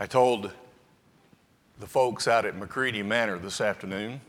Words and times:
I 0.00 0.06
told 0.06 0.52
the 1.80 1.88
folks 1.88 2.28
out 2.28 2.44
at 2.44 2.54
McCready 2.54 3.02
Manor 3.02 3.36
this 3.36 3.60
afternoon 3.60 4.20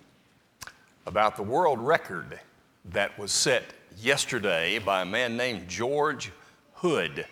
about 1.05 1.35
the 1.35 1.43
world 1.43 1.79
record 1.79 2.39
that 2.85 3.19
was 3.19 3.31
set 3.31 3.65
yesterday 3.95 4.79
by 4.79 5.03
a 5.03 5.05
man 5.05 5.37
named 5.37 5.67
George 5.67 6.31
Hood, 6.73 7.23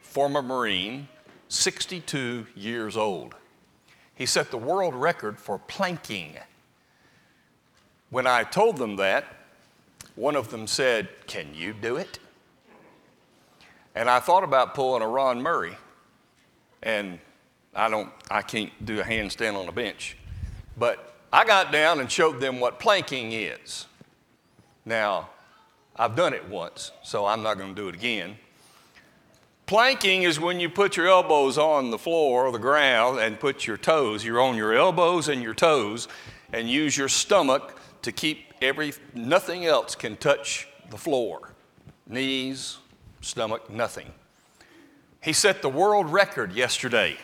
former 0.00 0.40
Marine, 0.40 1.08
62 1.48 2.46
years 2.56 2.96
old. 2.96 3.34
He 4.14 4.24
set 4.24 4.50
the 4.50 4.56
world 4.56 4.94
record 4.94 5.38
for 5.38 5.58
planking. 5.58 6.38
When 8.08 8.26
I 8.26 8.44
told 8.44 8.78
them 8.78 8.96
that, 8.96 9.26
one 10.14 10.36
of 10.36 10.48
them 10.48 10.66
said, 10.66 11.10
Can 11.26 11.52
you 11.52 11.74
do 11.74 11.96
it? 11.96 12.18
And 13.94 14.08
I 14.08 14.20
thought 14.20 14.42
about 14.42 14.74
pulling 14.74 15.02
a 15.02 15.08
Ron 15.08 15.42
Murray, 15.42 15.76
and 16.82 17.18
I 17.78 17.88
don't, 17.88 18.10
I 18.28 18.42
can't 18.42 18.72
do 18.84 19.00
a 19.00 19.04
handstand 19.04 19.56
on 19.56 19.68
a 19.68 19.72
bench. 19.72 20.16
But 20.76 21.14
I 21.32 21.44
got 21.44 21.70
down 21.70 22.00
and 22.00 22.10
showed 22.10 22.40
them 22.40 22.58
what 22.58 22.80
planking 22.80 23.32
is. 23.32 23.86
Now, 24.84 25.30
I've 25.94 26.16
done 26.16 26.34
it 26.34 26.48
once, 26.48 26.90
so 27.02 27.24
I'm 27.24 27.42
not 27.42 27.56
going 27.56 27.74
to 27.74 27.80
do 27.80 27.88
it 27.88 27.94
again. 27.94 28.36
Planking 29.66 30.22
is 30.22 30.40
when 30.40 30.58
you 30.58 30.68
put 30.68 30.96
your 30.96 31.06
elbows 31.06 31.56
on 31.56 31.90
the 31.90 31.98
floor 31.98 32.46
or 32.46 32.52
the 32.52 32.58
ground 32.58 33.20
and 33.20 33.38
put 33.38 33.66
your 33.66 33.76
toes, 33.76 34.24
you're 34.24 34.40
on 34.40 34.56
your 34.56 34.74
elbows 34.74 35.28
and 35.28 35.42
your 35.42 35.54
toes, 35.54 36.08
and 36.52 36.68
use 36.68 36.96
your 36.96 37.08
stomach 37.08 37.78
to 38.02 38.10
keep 38.10 38.54
every, 38.60 38.92
nothing 39.14 39.66
else 39.66 39.94
can 39.94 40.16
touch 40.16 40.66
the 40.90 40.96
floor. 40.96 41.52
Knees, 42.08 42.78
stomach, 43.20 43.70
nothing. 43.70 44.10
He 45.22 45.32
set 45.32 45.62
the 45.62 45.68
world 45.68 46.10
record 46.10 46.52
yesterday, 46.52 47.18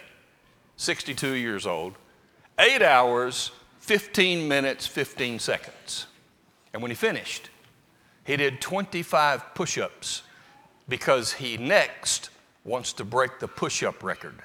62 0.77 1.35
years 1.35 1.67
old, 1.67 1.95
eight 2.59 2.83
hours, 2.83 3.51
15 3.81 4.49
minutes, 4.49 4.87
15 4.87 5.39
seconds. 5.39 6.07
And 6.73 6.83
when 6.83 6.91
he 6.91 6.95
finished, 6.95 7.51
he 8.25 8.37
did 8.37 8.61
25 8.61 9.55
push 9.55 9.79
ups 9.79 10.23
because 10.89 11.35
he 11.35 11.57
next 11.57 12.31
wants 12.65 12.93
to 12.95 13.05
break 13.05 13.39
the 13.39 13.49
push 13.49 13.83
up 13.83 14.03
record. 14.03 14.41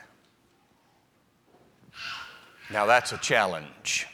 Now 2.71 2.85
that's 2.85 3.11
a 3.13 3.17
challenge. 3.17 4.07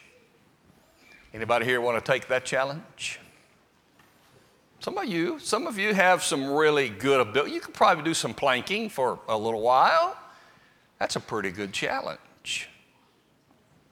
Anybody 1.33 1.66
here 1.66 1.81
want 1.81 2.03
to 2.03 2.11
take 2.11 2.27
that 2.30 2.45
challenge? 2.45 3.19
Some 4.80 4.97
of 4.97 5.05
you, 5.05 5.39
some 5.39 5.67
of 5.67 5.77
you 5.77 5.93
have 5.93 6.23
some 6.23 6.49
really 6.52 6.89
good 6.89 7.19
ability. 7.19 7.53
You 7.53 7.59
could 7.59 7.73
probably 7.73 8.03
do 8.03 8.13
some 8.13 8.33
planking 8.33 8.88
for 8.88 9.19
a 9.27 9.38
little 9.38 9.61
while. 9.61 10.16
That's 11.06 11.17
a 11.17 11.20
pretty 11.20 11.52
good 11.52 11.72
challenge. 11.72 12.67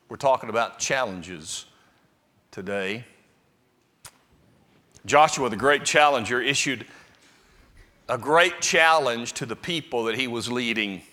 We're 0.10 0.18
talking 0.18 0.50
about 0.50 0.80
challenges 0.80 1.68
today. 2.50 3.06
Joshua, 5.06 5.48
the 5.52 5.56
great 5.56 5.86
challenger, 5.86 6.42
issued 6.42 6.88
a 8.10 8.18
great 8.18 8.62
challenge 8.62 9.34
to 9.34 9.46
the 9.46 9.56
people 9.56 10.06
that 10.06 10.16
he 10.16 10.28
was 10.28 10.52
leading. 10.52 11.04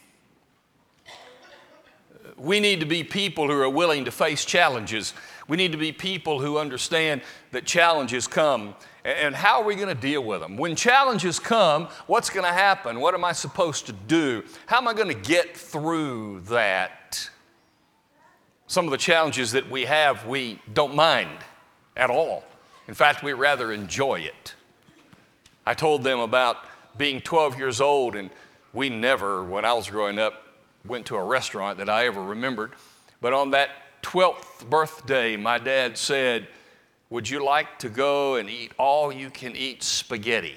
We 2.38 2.60
need 2.60 2.80
to 2.80 2.86
be 2.86 3.04
people 3.04 3.46
who 3.48 3.60
are 3.60 3.68
willing 3.68 4.06
to 4.06 4.10
face 4.10 4.46
challenges. 4.46 5.12
We 5.48 5.58
need 5.58 5.72
to 5.72 5.78
be 5.78 5.92
people 5.92 6.40
who 6.40 6.56
understand 6.56 7.20
that 7.50 7.66
challenges 7.66 8.26
come 8.26 8.74
and 9.04 9.34
how 9.34 9.60
are 9.60 9.64
we 9.64 9.74
going 9.74 9.88
to 9.88 10.00
deal 10.00 10.22
with 10.22 10.40
them? 10.40 10.56
When 10.56 10.76
challenges 10.76 11.38
come, 11.38 11.88
what's 12.06 12.30
going 12.30 12.44
to 12.44 12.52
happen? 12.52 13.00
What 13.00 13.14
am 13.14 13.24
I 13.24 13.32
supposed 13.32 13.86
to 13.86 13.92
do? 13.92 14.44
How 14.66 14.78
am 14.78 14.88
I 14.88 14.94
going 14.94 15.08
to 15.08 15.14
get 15.14 15.56
through 15.56 16.40
that? 16.48 17.30
Some 18.66 18.84
of 18.84 18.90
the 18.90 18.98
challenges 18.98 19.52
that 19.52 19.70
we 19.70 19.84
have, 19.86 20.26
we 20.26 20.60
don't 20.72 20.94
mind 20.94 21.38
at 21.96 22.10
all. 22.10 22.44
In 22.88 22.94
fact, 22.94 23.22
we 23.22 23.32
rather 23.32 23.72
enjoy 23.72 24.20
it. 24.20 24.54
I 25.66 25.74
told 25.74 26.02
them 26.02 26.20
about 26.20 26.56
being 26.96 27.20
12 27.20 27.58
years 27.58 27.80
old, 27.80 28.16
and 28.16 28.30
we 28.72 28.88
never, 28.88 29.44
when 29.44 29.64
I 29.64 29.72
was 29.72 29.88
growing 29.88 30.18
up, 30.18 30.46
went 30.84 31.06
to 31.06 31.16
a 31.16 31.24
restaurant 31.24 31.78
that 31.78 31.88
I 31.88 32.06
ever 32.06 32.22
remembered. 32.22 32.72
But 33.20 33.32
on 33.32 33.50
that 33.52 33.70
12th 34.02 34.68
birthday, 34.68 35.36
my 35.36 35.58
dad 35.58 35.98
said, 35.98 36.48
Would 37.10 37.28
you 37.28 37.44
like 37.44 37.78
to 37.80 37.88
go 37.88 38.36
and 38.36 38.48
eat 38.48 38.72
all 38.78 39.12
you 39.12 39.30
can 39.30 39.56
eat 39.56 39.82
spaghetti? 39.82 40.54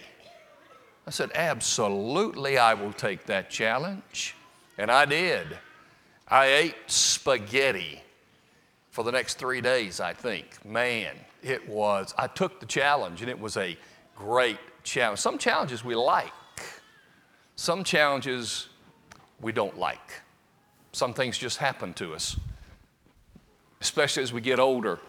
I 1.05 1.09
said, 1.09 1.31
Absolutely, 1.33 2.57
I 2.57 2.75
will 2.75 2.93
take 2.93 3.25
that 3.25 3.49
challenge. 3.49 4.35
And 4.77 4.89
I 4.89 5.05
did. 5.05 5.47
I 6.27 6.45
ate 6.45 6.75
spaghetti 6.87 8.01
for 8.91 9.03
the 9.03 9.11
next 9.11 9.39
three 9.39 9.61
days, 9.61 9.99
I 9.99 10.13
think. 10.13 10.63
Man, 10.63 11.15
it 11.41 11.67
was, 11.67 12.13
I 12.17 12.27
took 12.27 12.59
the 12.59 12.65
challenge 12.65 13.21
and 13.21 13.29
it 13.29 13.39
was 13.39 13.57
a 13.57 13.77
great 14.15 14.59
challenge. 14.83 15.19
Some 15.19 15.37
challenges 15.37 15.83
we 15.83 15.95
like, 15.95 16.31
some 17.55 17.83
challenges 17.83 18.69
we 19.41 19.51
don't 19.51 19.77
like. 19.77 20.21
Some 20.91 21.13
things 21.15 21.39
just 21.39 21.57
happen 21.57 21.93
to 21.95 22.13
us, 22.13 22.37
especially 23.81 24.21
as 24.21 24.31
we 24.31 24.41
get 24.41 24.59
older. 24.59 24.99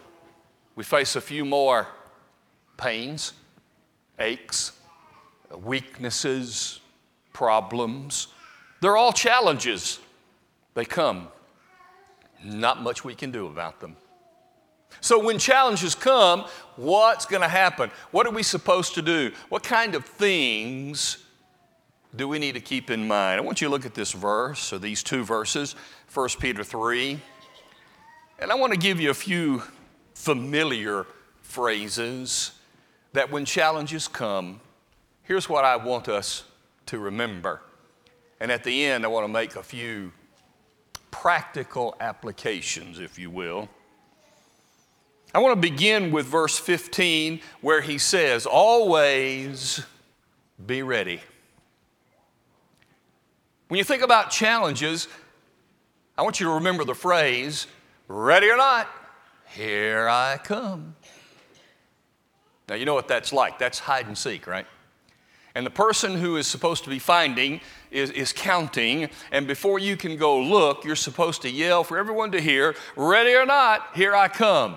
We 0.75 0.83
face 0.83 1.15
a 1.15 1.21
few 1.21 1.45
more 1.45 1.87
pains, 2.77 3.33
aches, 4.19 4.73
weaknesses, 5.63 6.81
problems. 7.33 8.27
They're 8.81 8.97
all 8.97 9.13
challenges. 9.13 9.99
They 10.73 10.85
come. 10.85 11.29
Not 12.43 12.81
much 12.81 13.03
we 13.03 13.15
can 13.15 13.31
do 13.31 13.47
about 13.47 13.79
them. 13.79 13.95
So, 15.01 15.23
when 15.23 15.39
challenges 15.39 15.95
come, 15.95 16.45
what's 16.75 17.25
going 17.25 17.41
to 17.41 17.47
happen? 17.47 17.91
What 18.11 18.27
are 18.27 18.31
we 18.31 18.43
supposed 18.43 18.95
to 18.95 19.01
do? 19.01 19.31
What 19.49 19.63
kind 19.63 19.95
of 19.95 20.05
things 20.05 21.17
do 22.15 22.27
we 22.27 22.39
need 22.39 22.53
to 22.53 22.61
keep 22.61 22.89
in 22.89 23.07
mind? 23.07 23.37
I 23.37 23.41
want 23.41 23.61
you 23.61 23.67
to 23.67 23.71
look 23.71 23.85
at 23.85 23.93
this 23.93 24.13
verse, 24.13 24.71
or 24.71 24.79
these 24.79 25.03
two 25.03 25.23
verses, 25.23 25.75
1 26.13 26.29
Peter 26.39 26.63
3. 26.63 27.19
And 28.39 28.51
I 28.51 28.55
want 28.55 28.73
to 28.73 28.79
give 28.79 28.99
you 28.99 29.09
a 29.09 29.15
few 29.15 29.63
familiar 30.15 31.05
phrases 31.43 32.51
that 33.13 33.31
when 33.31 33.45
challenges 33.45 34.07
come, 34.07 34.59
here's 35.23 35.47
what 35.47 35.63
I 35.63 35.75
want 35.75 36.09
us 36.09 36.43
to 36.87 36.97
remember. 36.97 37.61
And 38.39 38.51
at 38.51 38.63
the 38.63 38.85
end, 38.85 39.05
I 39.05 39.07
want 39.07 39.25
to 39.25 39.31
make 39.31 39.55
a 39.55 39.63
few 39.63 40.11
practical 41.11 41.95
applications, 41.99 42.99
if 42.99 43.19
you 43.19 43.29
will. 43.29 43.69
I 45.33 45.39
want 45.39 45.61
to 45.61 45.69
begin 45.69 46.11
with 46.11 46.25
verse 46.25 46.57
15 46.57 47.41
where 47.61 47.81
he 47.81 47.97
says, 47.97 48.45
Always 48.45 49.85
be 50.65 50.81
ready. 50.81 51.21
When 53.67 53.77
you 53.77 53.83
think 53.83 54.03
about 54.03 54.29
challenges, 54.29 55.07
I 56.17 56.21
want 56.21 56.39
you 56.39 56.45
to 56.47 56.53
remember 56.53 56.85
the 56.85 56.95
phrase, 56.95 57.67
ready 58.07 58.49
or 58.49 58.57
not, 58.57 58.87
here 59.55 60.07
I 60.09 60.37
come. 60.37 60.95
Now, 62.67 62.75
you 62.75 62.85
know 62.85 62.93
what 62.93 63.07
that's 63.07 63.31
like. 63.31 63.59
That's 63.59 63.79
hide 63.79 64.07
and 64.07 64.17
seek, 64.17 64.47
right? 64.47 64.65
And 65.53 65.65
the 65.65 65.71
person 65.71 66.15
who 66.15 66.35
is 66.35 66.47
supposed 66.47 66.83
to 66.83 66.89
be 66.89 66.99
finding 66.99 67.61
is, 67.89 68.11
is 68.11 68.33
counting, 68.33 69.09
and 69.31 69.47
before 69.47 69.79
you 69.79 69.95
can 69.95 70.17
go 70.17 70.37
look, 70.41 70.83
you're 70.83 70.97
supposed 70.97 71.41
to 71.43 71.49
yell 71.49 71.85
for 71.85 71.97
everyone 71.97 72.31
to 72.33 72.41
hear, 72.41 72.75
ready 72.97 73.33
or 73.33 73.45
not, 73.45 73.87
here 73.95 74.13
I 74.13 74.27
come. 74.27 74.75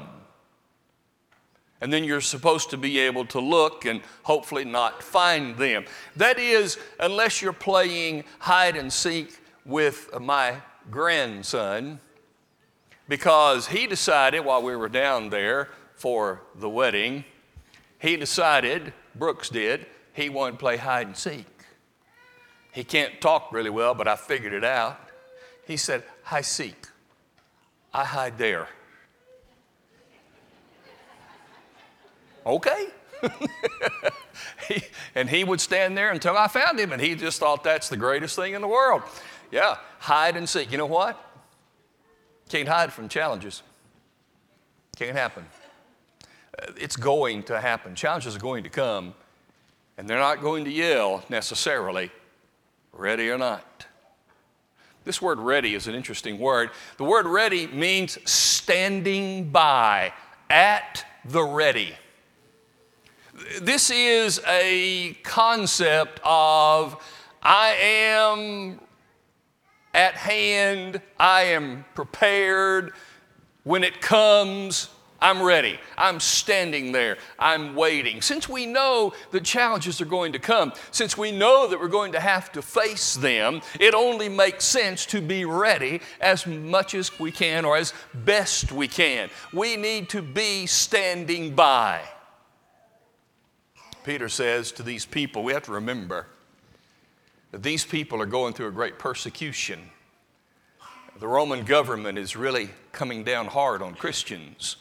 And 1.80 1.92
then 1.92 2.04
you're 2.04 2.20
supposed 2.20 2.70
to 2.70 2.76
be 2.76 2.98
able 3.00 3.24
to 3.26 3.40
look 3.40 3.84
and 3.84 4.02
hopefully 4.22 4.64
not 4.64 5.02
find 5.02 5.56
them. 5.56 5.84
That 6.14 6.38
is, 6.38 6.78
unless 7.00 7.42
you're 7.42 7.52
playing 7.52 8.24
hide 8.38 8.76
and 8.76 8.92
seek 8.92 9.36
with 9.64 10.08
my 10.20 10.56
grandson, 10.90 12.00
because 13.08 13.68
he 13.68 13.86
decided 13.86 14.40
while 14.40 14.62
we 14.62 14.76
were 14.76 14.88
down 14.88 15.30
there 15.30 15.68
for 15.94 16.42
the 16.54 16.68
wedding, 16.68 17.24
he 17.98 18.16
decided, 18.16 18.92
Brooks 19.14 19.48
did, 19.48 19.86
he 20.12 20.28
wanted 20.28 20.52
to 20.52 20.58
play 20.58 20.76
hide 20.76 21.06
and 21.06 21.16
seek. 21.16 21.46
He 22.72 22.84
can't 22.84 23.20
talk 23.20 23.52
really 23.52 23.70
well, 23.70 23.94
but 23.94 24.06
I 24.06 24.14
figured 24.16 24.52
it 24.52 24.64
out. 24.64 25.00
He 25.66 25.76
said, 25.76 26.04
I 26.30 26.42
seek. 26.42 26.86
I 27.92 28.04
hide 28.04 28.38
there. 28.38 28.68
okay. 32.46 32.88
he, 34.68 34.82
and 35.14 35.28
he 35.28 35.44
would 35.44 35.60
stand 35.60 35.96
there 35.96 36.10
until 36.10 36.36
I 36.36 36.46
found 36.46 36.78
him, 36.78 36.92
and 36.92 37.02
he 37.02 37.14
just 37.14 37.40
thought 37.40 37.64
that's 37.64 37.88
the 37.88 37.96
greatest 37.96 38.36
thing 38.36 38.54
in 38.54 38.60
the 38.60 38.68
world. 38.68 39.02
Yeah, 39.50 39.78
hide 39.98 40.36
and 40.36 40.48
seek. 40.48 40.70
You 40.70 40.78
know 40.78 40.86
what? 40.86 41.27
Can't 42.48 42.68
hide 42.68 42.92
from 42.92 43.08
challenges. 43.08 43.62
Can't 44.96 45.16
happen. 45.16 45.44
Uh, 46.60 46.72
it's 46.76 46.96
going 46.96 47.42
to 47.44 47.60
happen. 47.60 47.94
Challenges 47.94 48.34
are 48.34 48.40
going 48.40 48.64
to 48.64 48.70
come, 48.70 49.14
and 49.96 50.08
they're 50.08 50.18
not 50.18 50.40
going 50.40 50.64
to 50.64 50.70
yell 50.70 51.22
necessarily, 51.28 52.10
ready 52.92 53.30
or 53.30 53.38
not. 53.38 53.86
This 55.04 55.22
word 55.22 55.38
ready 55.38 55.74
is 55.74 55.86
an 55.86 55.94
interesting 55.94 56.38
word. 56.38 56.70
The 56.96 57.04
word 57.04 57.26
ready 57.26 57.66
means 57.66 58.18
standing 58.30 59.50
by, 59.50 60.12
at 60.50 61.04
the 61.24 61.42
ready. 61.42 61.94
This 63.60 63.90
is 63.90 64.40
a 64.46 65.16
concept 65.22 66.20
of 66.24 67.02
I 67.42 67.74
am 67.80 68.80
at 69.94 70.14
hand, 70.14 71.00
I 71.18 71.42
am 71.42 71.84
prepared. 71.94 72.92
When 73.64 73.84
it 73.84 74.00
comes, 74.00 74.88
I'm 75.20 75.42
ready. 75.42 75.78
I'm 75.96 76.20
standing 76.20 76.92
there. 76.92 77.18
I'm 77.38 77.74
waiting. 77.74 78.22
Since 78.22 78.48
we 78.48 78.66
know 78.66 79.12
the 79.32 79.40
challenges 79.40 80.00
are 80.00 80.06
going 80.06 80.32
to 80.32 80.38
come, 80.38 80.72
since 80.92 81.18
we 81.18 81.32
know 81.32 81.66
that 81.66 81.80
we're 81.80 81.88
going 81.88 82.12
to 82.12 82.20
have 82.20 82.52
to 82.52 82.62
face 82.62 83.14
them, 83.14 83.60
it 83.80 83.94
only 83.94 84.28
makes 84.28 84.64
sense 84.64 85.04
to 85.06 85.20
be 85.20 85.44
ready 85.44 86.00
as 86.20 86.46
much 86.46 86.94
as 86.94 87.18
we 87.18 87.32
can 87.32 87.64
or 87.64 87.76
as 87.76 87.92
best 88.14 88.70
we 88.70 88.86
can. 88.86 89.28
We 89.52 89.76
need 89.76 90.08
to 90.10 90.22
be 90.22 90.66
standing 90.66 91.54
by. 91.54 92.00
Peter 94.04 94.28
says 94.28 94.70
to 94.72 94.82
these 94.84 95.04
people, 95.04 95.42
we 95.42 95.52
have 95.52 95.64
to 95.64 95.72
remember 95.72 96.26
that 97.50 97.62
these 97.62 97.84
people 97.84 98.20
are 98.20 98.26
going 98.26 98.52
through 98.52 98.68
a 98.68 98.72
great 98.72 98.98
persecution. 98.98 99.80
The 101.18 101.26
Roman 101.26 101.64
government 101.64 102.18
is 102.18 102.36
really 102.36 102.70
coming 102.92 103.24
down 103.24 103.46
hard 103.46 103.82
on 103.82 103.94
Christians. 103.94 104.76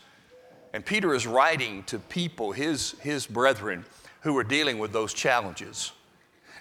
And 0.74 0.86
Peter 0.86 1.16
is 1.16 1.26
writing 1.26 1.84
to 1.84 1.98
people, 1.98 2.52
his, 2.52 2.92
his 3.02 3.26
brethren, 3.26 3.86
who 4.22 4.38
are 4.38 4.44
dealing 4.44 4.78
with 4.78 4.92
those 4.92 5.14
challenges. 5.14 5.94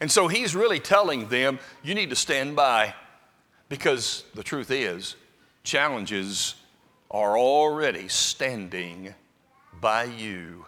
And 0.00 0.10
so 0.10 0.28
he's 0.28 0.54
really 0.54 0.80
telling 0.80 1.28
them, 1.28 1.58
you 1.82 1.94
need 1.94 2.10
to 2.10 2.16
stand 2.16 2.56
by 2.56 2.94
because 3.68 4.24
the 4.34 4.42
truth 4.42 4.70
is, 4.70 5.16
challenges 5.64 6.54
are 7.10 7.36
already 7.36 8.08
standing 8.08 9.14
by 9.80 10.04
you. 10.04 10.66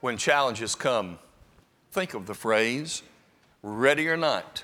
When 0.00 0.16
challenges 0.16 0.74
come, 0.74 1.18
think 1.92 2.14
of 2.14 2.26
the 2.26 2.34
phrase, 2.34 3.02
ready 3.64 4.08
or 4.08 4.16
not, 4.16 4.62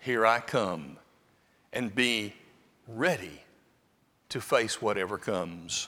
here 0.00 0.26
I 0.26 0.40
come, 0.40 0.98
and 1.72 1.94
be 1.94 2.34
ready 2.88 3.40
to 4.30 4.40
face 4.40 4.82
whatever 4.82 5.16
comes. 5.16 5.86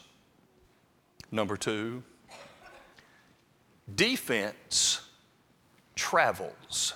Number 1.33 1.57
two, 1.57 2.05
defense 3.93 5.01
travels. 5.97 6.95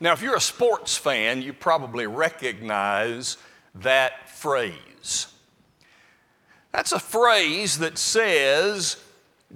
Now, 0.00 0.12
if 0.12 0.20
you're 0.20 0.36
a 0.36 0.40
sports 0.40 0.96
fan, 0.96 1.40
you 1.40 1.52
probably 1.52 2.08
recognize 2.08 3.36
that 3.76 4.28
phrase. 4.28 5.28
That's 6.72 6.92
a 6.92 7.00
phrase 7.00 7.78
that 7.78 7.98
says 7.98 8.96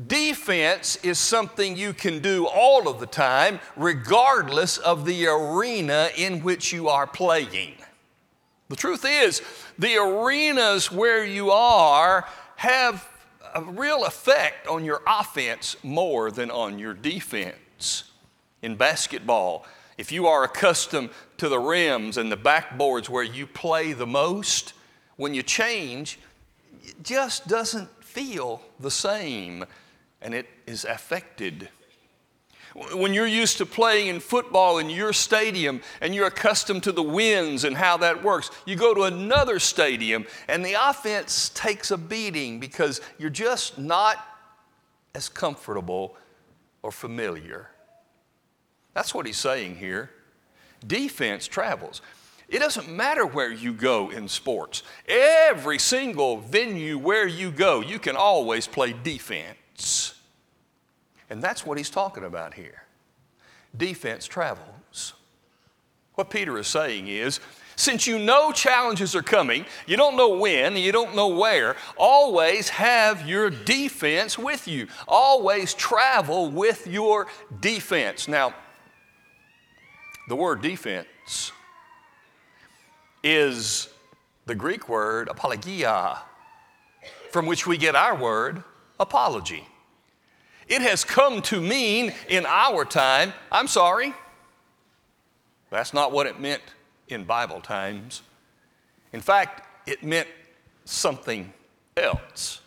Defense 0.06 0.96
is 1.02 1.18
something 1.18 1.76
you 1.76 1.92
can 1.92 2.20
do 2.20 2.46
all 2.46 2.88
of 2.88 2.98
the 2.98 3.06
time, 3.06 3.60
regardless 3.76 4.78
of 4.78 5.04
the 5.04 5.26
arena 5.26 6.08
in 6.16 6.42
which 6.42 6.72
you 6.72 6.88
are 6.88 7.06
playing. 7.06 7.74
The 8.70 8.76
truth 8.76 9.04
is, 9.06 9.42
the 9.78 9.96
arenas 9.96 10.90
where 10.90 11.26
you 11.26 11.50
are 11.50 12.26
have 12.56 13.06
a 13.54 13.62
real 13.62 14.06
effect 14.06 14.66
on 14.66 14.82
your 14.82 15.02
offense 15.06 15.76
more 15.82 16.30
than 16.30 16.50
on 16.50 16.78
your 16.78 16.94
defense. 16.94 18.04
In 18.62 18.76
basketball, 18.76 19.66
if 19.98 20.10
you 20.10 20.26
are 20.26 20.44
accustomed 20.44 21.10
to 21.36 21.50
the 21.50 21.58
rims 21.58 22.16
and 22.16 22.32
the 22.32 22.36
backboards 22.36 23.10
where 23.10 23.22
you 23.22 23.46
play 23.46 23.92
the 23.92 24.06
most, 24.06 24.72
when 25.16 25.34
you 25.34 25.42
change, 25.42 26.18
it 26.82 27.02
just 27.02 27.46
doesn't 27.46 27.90
feel 28.02 28.62
the 28.80 28.90
same 28.90 29.66
and 30.22 30.34
it 30.34 30.46
is 30.66 30.84
affected. 30.84 31.68
When 32.74 33.12
you're 33.12 33.26
used 33.26 33.58
to 33.58 33.66
playing 33.66 34.08
in 34.08 34.20
football 34.20 34.78
in 34.78 34.88
your 34.88 35.12
stadium 35.12 35.82
and 36.00 36.14
you're 36.14 36.26
accustomed 36.26 36.84
to 36.84 36.92
the 36.92 37.02
winds 37.02 37.64
and 37.64 37.76
how 37.76 37.98
that 37.98 38.22
works, 38.22 38.50
you 38.64 38.76
go 38.76 38.94
to 38.94 39.02
another 39.02 39.58
stadium 39.58 40.26
and 40.48 40.64
the 40.64 40.74
offense 40.88 41.50
takes 41.50 41.90
a 41.90 41.98
beating 41.98 42.60
because 42.60 43.02
you're 43.18 43.28
just 43.28 43.78
not 43.78 44.16
as 45.14 45.28
comfortable 45.28 46.16
or 46.82 46.90
familiar. 46.90 47.68
That's 48.94 49.14
what 49.14 49.26
he's 49.26 49.36
saying 49.36 49.76
here. 49.76 50.10
Defense 50.86 51.46
travels. 51.46 52.00
It 52.48 52.58
doesn't 52.58 52.88
matter 52.88 53.24
where 53.24 53.50
you 53.50 53.72
go 53.72 54.10
in 54.10 54.28
sports. 54.28 54.82
Every 55.08 55.78
single 55.78 56.38
venue 56.38 56.98
where 56.98 57.26
you 57.26 57.50
go, 57.50 57.80
you 57.80 57.98
can 57.98 58.16
always 58.16 58.66
play 58.66 58.92
defense. 59.82 60.14
And 61.30 61.42
that's 61.42 61.64
what 61.64 61.78
he's 61.78 61.90
talking 61.90 62.24
about 62.24 62.54
here. 62.54 62.82
Defense 63.76 64.26
travels. 64.26 65.14
What 66.14 66.28
Peter 66.28 66.58
is 66.58 66.66
saying 66.66 67.08
is, 67.08 67.40
since 67.74 68.06
you 68.06 68.18
know 68.18 68.52
challenges 68.52 69.16
are 69.16 69.22
coming, 69.22 69.64
you 69.86 69.96
don't 69.96 70.14
know 70.14 70.36
when, 70.36 70.76
you 70.76 70.92
don't 70.92 71.16
know 71.16 71.28
where, 71.28 71.74
always 71.96 72.68
have 72.68 73.26
your 73.26 73.48
defense 73.48 74.38
with 74.38 74.68
you. 74.68 74.88
Always 75.08 75.72
travel 75.72 76.50
with 76.50 76.86
your 76.86 77.28
defense. 77.60 78.28
Now, 78.28 78.54
the 80.28 80.36
word 80.36 80.60
defense 80.60 81.50
is 83.24 83.88
the 84.44 84.54
Greek 84.54 84.86
word 84.88 85.28
apologia, 85.28 86.18
from 87.30 87.46
which 87.46 87.66
we 87.66 87.78
get 87.78 87.96
our 87.96 88.14
word 88.14 88.62
apology. 89.00 89.66
It 90.72 90.80
has 90.80 91.04
come 91.04 91.42
to 91.42 91.60
mean 91.60 92.14
in 92.30 92.46
our 92.46 92.86
time, 92.86 93.34
I'm 93.52 93.68
sorry. 93.68 94.14
That's 95.68 95.92
not 95.92 96.12
what 96.12 96.26
it 96.26 96.40
meant 96.40 96.62
in 97.08 97.24
Bible 97.24 97.60
times. 97.60 98.22
In 99.12 99.20
fact, 99.20 99.68
it 99.86 100.02
meant 100.02 100.28
something 100.86 101.52
else. 101.94 102.62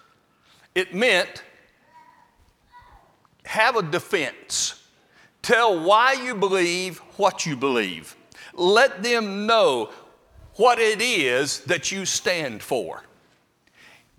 It 0.76 0.94
meant 0.94 1.42
have 3.44 3.76
a 3.76 3.82
defense. 3.82 4.84
Tell 5.42 5.84
why 5.84 6.14
you 6.14 6.36
believe 6.36 7.00
what 7.18 7.48
you 7.48 7.58
believe. 7.58 8.16
Let 8.54 9.02
them 9.02 9.48
know 9.48 9.90
what 10.58 10.78
it 10.78 11.02
is 11.02 11.62
that 11.62 11.92
you 11.92 12.06
stand 12.06 12.62
for. 12.62 13.02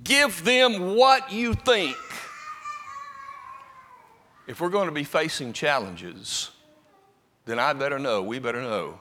Give 0.03 0.45
them 0.45 0.97
what 0.97 1.31
you 1.31 1.55
think. 1.55 1.97
If 4.47 4.61
we're 4.61 4.69
going 4.69 4.89
to 4.89 4.95
be 4.95 5.05
facing 5.05 5.53
challenges, 5.53 6.51
then 7.47 7.59
I 7.59 7.73
better 7.73 7.99
know, 7.99 8.23
we 8.23 8.39
better 8.39 8.61
know, 8.61 9.01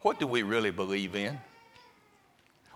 what 0.00 0.18
do 0.18 0.26
we 0.26 0.42
really 0.42 0.70
believe 0.70 1.14
in? 1.14 1.38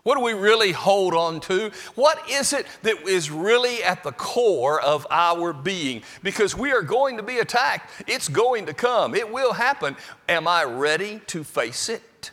What 0.02 0.18
do 0.18 0.20
we 0.20 0.34
really 0.34 0.72
hold 0.72 1.14
on 1.14 1.40
to? 1.40 1.70
What 1.94 2.28
is 2.30 2.52
it 2.52 2.66
that 2.82 3.08
is 3.08 3.30
really 3.30 3.82
at 3.82 4.02
the 4.02 4.12
core 4.12 4.78
of 4.82 5.06
our 5.10 5.54
being? 5.54 6.02
Because 6.22 6.54
we 6.54 6.72
are 6.72 6.82
going 6.82 7.16
to 7.16 7.22
be 7.22 7.38
attacked. 7.38 7.90
It's 8.06 8.28
going 8.28 8.66
to 8.66 8.74
come. 8.74 9.14
It 9.14 9.32
will 9.32 9.54
happen. 9.54 9.96
Am 10.28 10.46
I 10.46 10.64
ready 10.64 11.22
to 11.28 11.42
face 11.42 11.88
it? 11.88 12.30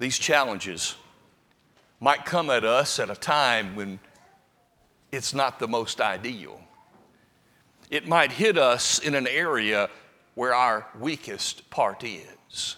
These 0.00 0.18
challenges 0.18 0.96
might 2.00 2.24
come 2.24 2.50
at 2.50 2.64
us 2.64 2.98
at 2.98 3.08
a 3.08 3.14
time 3.14 3.76
when 3.76 4.00
it's 5.12 5.32
not 5.32 5.60
the 5.60 5.68
most 5.68 6.00
ideal. 6.00 6.60
It 7.92 8.08
might 8.08 8.32
hit 8.32 8.56
us 8.56 8.98
in 9.00 9.14
an 9.14 9.26
area 9.26 9.90
where 10.34 10.54
our 10.54 10.86
weakest 10.98 11.68
part 11.68 12.02
is. 12.02 12.76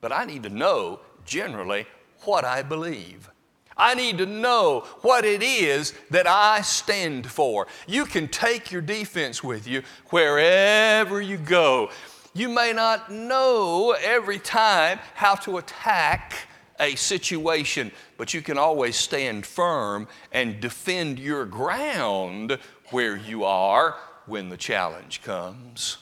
But 0.00 0.10
I 0.10 0.24
need 0.24 0.42
to 0.42 0.48
know 0.50 0.98
generally 1.24 1.86
what 2.24 2.44
I 2.44 2.64
believe. 2.64 3.30
I 3.76 3.94
need 3.94 4.18
to 4.18 4.26
know 4.26 4.80
what 5.02 5.24
it 5.24 5.44
is 5.44 5.94
that 6.10 6.26
I 6.26 6.62
stand 6.62 7.30
for. 7.30 7.68
You 7.86 8.04
can 8.04 8.26
take 8.26 8.72
your 8.72 8.82
defense 8.82 9.44
with 9.44 9.68
you 9.68 9.84
wherever 10.06 11.22
you 11.22 11.36
go. 11.36 11.90
You 12.34 12.48
may 12.48 12.72
not 12.72 13.08
know 13.12 13.94
every 14.02 14.40
time 14.40 14.98
how 15.14 15.36
to 15.36 15.58
attack 15.58 16.34
a 16.80 16.96
situation, 16.96 17.92
but 18.16 18.34
you 18.34 18.42
can 18.42 18.58
always 18.58 18.96
stand 18.96 19.46
firm 19.46 20.08
and 20.32 20.58
defend 20.58 21.20
your 21.20 21.44
ground 21.44 22.58
where 22.90 23.16
you 23.16 23.44
are 23.44 23.96
when 24.26 24.48
the 24.48 24.56
challenge 24.56 25.22
comes. 25.22 25.98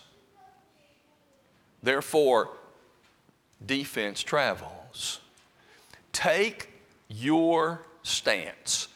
Therefore, 1.83 2.51
defense 3.65 4.23
travels. 4.23 5.21
Take 6.13 6.71
your 7.09 7.83
stance, 8.03 8.89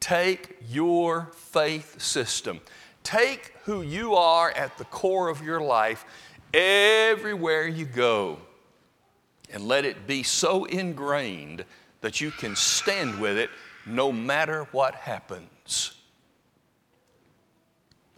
take 0.00 0.56
your 0.68 1.30
faith 1.34 2.00
system, 2.00 2.60
take 3.02 3.54
who 3.64 3.82
you 3.82 4.14
are 4.14 4.50
at 4.52 4.78
the 4.78 4.84
core 4.84 5.28
of 5.28 5.42
your 5.42 5.60
life 5.60 6.04
everywhere 6.54 7.66
you 7.66 7.84
go. 7.84 8.38
and 9.52 9.64
let 9.64 9.84
it 9.84 10.06
be 10.06 10.22
so 10.22 10.64
ingrained 10.64 11.64
that 12.00 12.20
you 12.20 12.30
can 12.30 12.54
stand 12.56 13.20
with 13.20 13.36
it 13.36 13.50
no 13.84 14.12
matter 14.12 14.64
what 14.72 14.94
happens. 14.94 15.92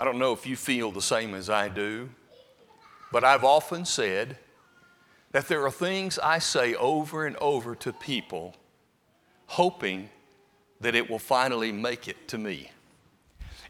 I 0.03 0.05
don't 0.05 0.19
know 0.19 0.33
if 0.33 0.49
you 0.49 0.57
feel 0.57 0.91
the 0.91 1.01
same 1.01 1.33
as 1.33 1.49
I 1.49 1.69
do, 1.69 2.11
but 3.13 3.23
I've 3.23 3.45
often 3.45 3.85
said 3.85 4.37
that 5.31 5.47
there 5.47 5.65
are 5.65 5.71
things 5.71 6.19
I 6.19 6.41
say 6.41 6.75
over 6.75 7.25
and 7.25 7.37
over 7.37 7.77
to 7.77 7.93
people, 7.93 8.57
hoping 9.47 10.11
that 10.81 10.97
it 10.97 11.09
will 11.09 11.21
finally 11.21 11.71
make 11.71 12.09
it 12.09 12.27
to 12.27 12.37
me. 12.37 12.73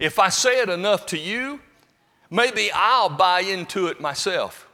If 0.00 0.18
I 0.18 0.30
say 0.30 0.62
it 0.62 0.70
enough 0.70 1.04
to 1.08 1.18
you, 1.18 1.60
maybe 2.30 2.70
I'll 2.72 3.10
buy 3.10 3.40
into 3.40 3.88
it 3.88 4.00
myself. 4.00 4.66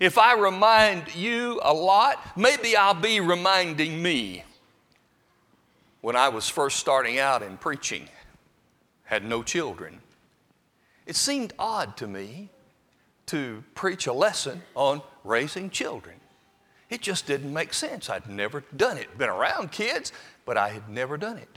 If 0.00 0.16
I 0.16 0.32
remind 0.32 1.14
you 1.14 1.60
a 1.62 1.74
lot, 1.74 2.38
maybe 2.38 2.74
I'll 2.74 2.94
be 2.94 3.20
reminding 3.20 4.02
me. 4.02 4.44
When 6.00 6.16
I 6.16 6.30
was 6.30 6.48
first 6.48 6.78
starting 6.78 7.18
out 7.18 7.42
in 7.42 7.58
preaching, 7.58 8.08
had 9.04 9.26
no 9.26 9.42
children, 9.42 10.00
it 11.06 11.16
seemed 11.16 11.52
odd 11.58 11.96
to 11.98 12.06
me 12.06 12.50
to 13.26 13.64
preach 13.74 14.06
a 14.06 14.12
lesson 14.12 14.62
on 14.74 15.02
raising 15.24 15.70
children. 15.70 16.16
It 16.90 17.00
just 17.00 17.26
didn't 17.26 17.52
make 17.52 17.72
sense. 17.72 18.10
I'd 18.10 18.28
never 18.28 18.62
done 18.76 18.98
it. 18.98 19.16
Been 19.16 19.30
around 19.30 19.72
kids, 19.72 20.12
but 20.44 20.58
I 20.58 20.68
had 20.68 20.88
never 20.88 21.16
done 21.16 21.38
it. 21.38 21.48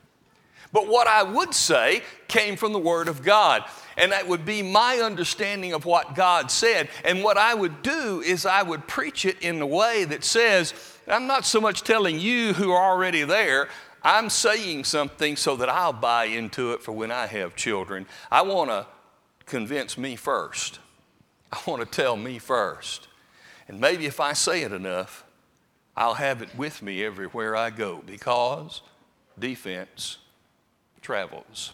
But 0.72 0.88
what 0.88 1.08
I 1.08 1.24
would 1.24 1.54
say 1.54 2.02
came 2.28 2.56
from 2.56 2.74
the 2.74 2.80
Word 2.80 3.08
of 3.08 3.22
God. 3.22 3.64
And 3.98 4.12
that 4.12 4.28
would 4.28 4.46
be 4.46 4.62
my 4.62 5.00
understanding 5.00 5.74
of 5.74 5.86
what 5.86 6.16
God 6.16 6.52
said. 6.52 6.90
And 7.04 7.24
what 7.24 7.38
I 7.38 7.54
would 7.54 7.82
do 7.82 8.22
is 8.22 8.46
I 8.46 8.62
would 8.62 8.88
preach 8.88 9.26
it 9.26 9.42
in 9.42 9.62
a 9.62 9.68
way 9.68 10.06
that 10.06 10.24
says, 10.24 10.74
I'm 11.08 11.28
not 11.28 11.46
so 11.46 11.62
much 11.62 11.84
telling 11.84 12.20
you 12.20 12.54
who 12.54 12.72
are 12.72 12.92
already 12.92 13.24
there, 13.24 13.70
I'm 14.04 14.30
saying 14.30 14.84
something 14.84 15.36
so 15.36 15.56
that 15.56 15.70
I'll 15.70 15.94
buy 15.94 16.26
into 16.26 16.74
it 16.74 16.84
for 16.84 16.92
when 16.92 17.12
I 17.12 17.26
have 17.26 17.56
children. 17.56 18.06
I 18.30 18.42
want 18.42 18.70
to 18.70 18.86
convince 19.46 19.98
me 19.98 20.16
first. 20.16 20.80
I 21.52 21.60
want 21.68 21.82
to 21.82 21.88
tell 21.88 22.18
me 22.18 22.40
first. 22.40 23.08
And 23.68 23.80
maybe 23.80 24.06
if 24.06 24.20
I 24.20 24.34
say 24.34 24.64
it 24.64 24.72
enough, 24.72 25.24
I'll 25.96 26.16
have 26.16 26.42
it 26.42 26.56
with 26.56 26.82
me 26.82 27.04
everywhere 27.04 27.56
I 27.56 27.70
go 27.70 28.04
because 28.06 28.82
defense 29.40 30.18
travels. 31.02 31.74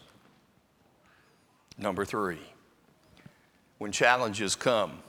Number 1.77 2.05
three, 2.05 2.39
when 3.79 3.91
challenges 3.91 4.55
come, 4.55 4.99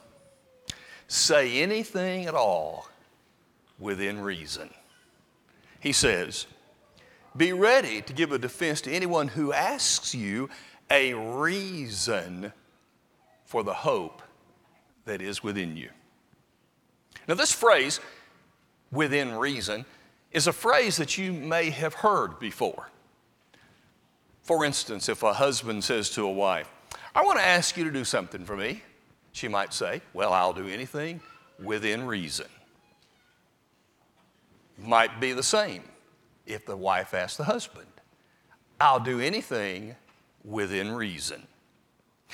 say 1.07 1.61
anything 1.61 2.26
at 2.26 2.35
all 2.35 2.88
within 3.78 4.21
reason. 4.21 4.71
He 5.81 5.92
says, 5.92 6.47
Be 7.37 7.52
ready 7.52 8.00
to 8.02 8.12
give 8.12 8.33
a 8.33 8.38
defense 8.38 8.81
to 8.83 8.92
anyone 8.92 9.28
who 9.28 9.52
asks 9.52 10.14
you 10.14 10.49
a 10.93 11.15
reason 11.15 12.53
for 13.47 13.65
the 13.65 13.73
hope 13.73 14.23
that 15.07 15.23
is 15.23 15.43
within 15.43 15.77
you. 15.77 15.89
Now, 17.27 17.35
this 17.35 17.53
phrase, 17.53 17.99
within 18.93 19.35
reason, 19.35 19.87
is 20.33 20.47
a 20.47 20.53
phrase 20.53 20.99
that 20.99 21.17
you 21.17 21.33
may 21.33 21.71
have 21.71 21.95
heard 21.95 22.39
before. 22.39 22.89
For 24.43 24.65
instance, 24.65 25.09
if 25.09 25.23
a 25.23 25.33
husband 25.33 25.83
says 25.83 26.11
to 26.11 26.25
a 26.25 26.31
wife, 26.31 26.71
I 27.15 27.23
want 27.23 27.39
to 27.39 27.45
ask 27.45 27.77
you 27.77 27.85
to 27.85 27.91
do 27.91 28.05
something 28.05 28.45
for 28.45 28.57
me, 28.57 28.83
she 29.33 29.49
might 29.49 29.73
say, 29.73 30.03
Well, 30.13 30.33
I'll 30.33 30.53
do 30.53 30.69
anything 30.69 31.21
within 31.63 32.07
reason. 32.07 32.47
Might 34.79 35.21
be 35.21 35.33
the 35.33 35.43
same 35.43 35.85
if 36.47 36.67
the 36.67 36.77
wife 36.77 37.15
asks 37.15 37.37
the 37.37 37.45
husband, 37.45 37.87
I'll 38.81 39.01
do 39.01 39.21
anything 39.21 39.95
within 40.45 40.93
reason. 40.93 41.47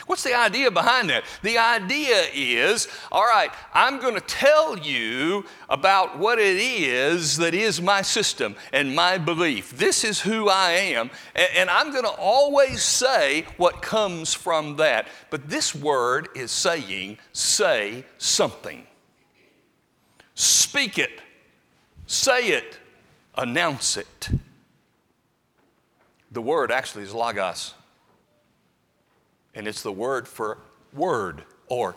What's 0.06 0.22
the 0.22 0.34
idea 0.34 0.70
behind 0.70 1.10
that? 1.10 1.24
The 1.42 1.58
idea 1.58 2.24
is 2.32 2.88
all 3.10 3.24
right, 3.24 3.50
I'm 3.74 3.98
going 4.00 4.14
to 4.14 4.20
tell 4.20 4.78
you 4.78 5.44
about 5.68 6.18
what 6.18 6.38
it 6.38 6.56
is 6.56 7.36
that 7.38 7.54
is 7.54 7.82
my 7.82 8.02
system 8.02 8.54
and 8.72 8.94
my 8.94 9.18
belief. 9.18 9.76
This 9.76 10.04
is 10.04 10.20
who 10.20 10.48
I 10.48 10.70
am, 10.70 11.10
and 11.34 11.68
I'm 11.68 11.90
going 11.90 12.04
to 12.04 12.10
always 12.10 12.82
say 12.82 13.44
what 13.56 13.82
comes 13.82 14.34
from 14.34 14.76
that. 14.76 15.08
But 15.30 15.48
this 15.48 15.74
word 15.74 16.28
is 16.34 16.50
saying, 16.50 17.18
say 17.32 18.04
something. 18.18 18.86
Speak 20.34 20.98
it, 20.98 21.20
say 22.06 22.48
it, 22.48 22.78
announce 23.36 23.96
it. 23.96 24.28
The 26.30 26.42
word 26.42 26.70
actually 26.70 27.02
is 27.02 27.12
logos 27.12 27.74
and 29.54 29.66
it's 29.66 29.82
the 29.82 29.92
word 29.92 30.28
for 30.28 30.58
word 30.92 31.42
or 31.68 31.96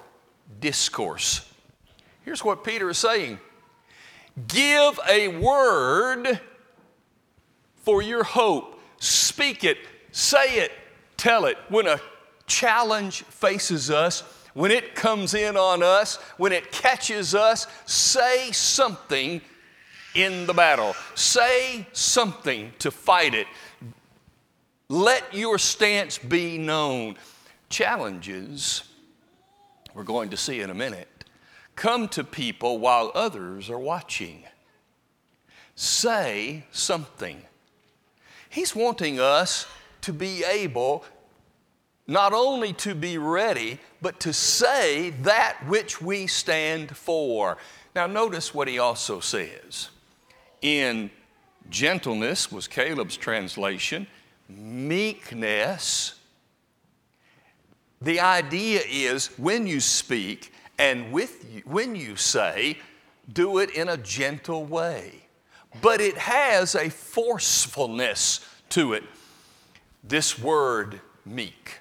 discourse. 0.59 1.47
Here's 2.23 2.43
what 2.43 2.63
Peter 2.63 2.89
is 2.89 2.97
saying 2.97 3.39
Give 4.47 4.99
a 5.09 5.27
word 5.27 6.39
for 7.83 8.01
your 8.01 8.23
hope. 8.23 8.79
Speak 8.99 9.63
it, 9.63 9.77
say 10.11 10.59
it, 10.59 10.71
tell 11.17 11.45
it. 11.45 11.57
When 11.69 11.87
a 11.87 11.99
challenge 12.45 13.23
faces 13.23 13.89
us, 13.89 14.21
when 14.53 14.71
it 14.71 14.95
comes 14.95 15.33
in 15.33 15.57
on 15.57 15.81
us, 15.81 16.17
when 16.37 16.51
it 16.51 16.71
catches 16.71 17.33
us, 17.33 17.67
say 17.85 18.51
something 18.51 19.41
in 20.13 20.45
the 20.45 20.53
battle. 20.53 20.93
Say 21.15 21.87
something 21.93 22.73
to 22.79 22.91
fight 22.91 23.33
it. 23.33 23.47
Let 24.89 25.33
your 25.33 25.57
stance 25.57 26.17
be 26.17 26.57
known 26.57 27.15
challenges, 27.71 28.83
we're 29.93 30.03
going 30.03 30.29
to 30.29 30.37
see 30.37 30.61
in 30.61 30.69
a 30.69 30.75
minute, 30.75 31.25
come 31.75 32.07
to 32.09 32.23
people 32.23 32.77
while 32.77 33.11
others 33.15 33.69
are 33.69 33.79
watching. 33.79 34.43
Say 35.75 36.65
something. 36.71 37.41
He's 38.49 38.75
wanting 38.75 39.19
us 39.19 39.65
to 40.01 40.13
be 40.13 40.43
able 40.43 41.05
not 42.07 42.33
only 42.33 42.73
to 42.73 42.93
be 42.93 43.17
ready, 43.17 43.79
but 44.01 44.19
to 44.19 44.33
say 44.33 45.11
that 45.21 45.57
which 45.65 46.01
we 46.01 46.27
stand 46.27 46.95
for. 46.95 47.57
Now, 47.95 48.07
notice 48.07 48.53
what 48.53 48.67
he 48.67 48.79
also 48.79 49.19
says. 49.21 49.89
In 50.61 51.09
gentleness 51.69 52.51
was 52.51 52.67
Caleb's 52.67 53.15
translation, 53.15 54.07
meekness 54.49 56.15
the 58.01 58.19
idea 58.19 58.81
is 58.89 59.27
when 59.37 59.67
you 59.67 59.79
speak 59.79 60.51
and 60.79 61.11
with 61.11 61.45
you, 61.53 61.61
when 61.65 61.95
you 61.95 62.15
say, 62.15 62.77
do 63.31 63.59
it 63.59 63.69
in 63.71 63.89
a 63.89 63.97
gentle 63.97 64.65
way. 64.65 65.13
But 65.81 66.01
it 66.01 66.17
has 66.17 66.75
a 66.75 66.89
forcefulness 66.89 68.45
to 68.69 68.93
it. 68.93 69.03
This 70.03 70.39
word, 70.39 70.99
meek. 71.25 71.79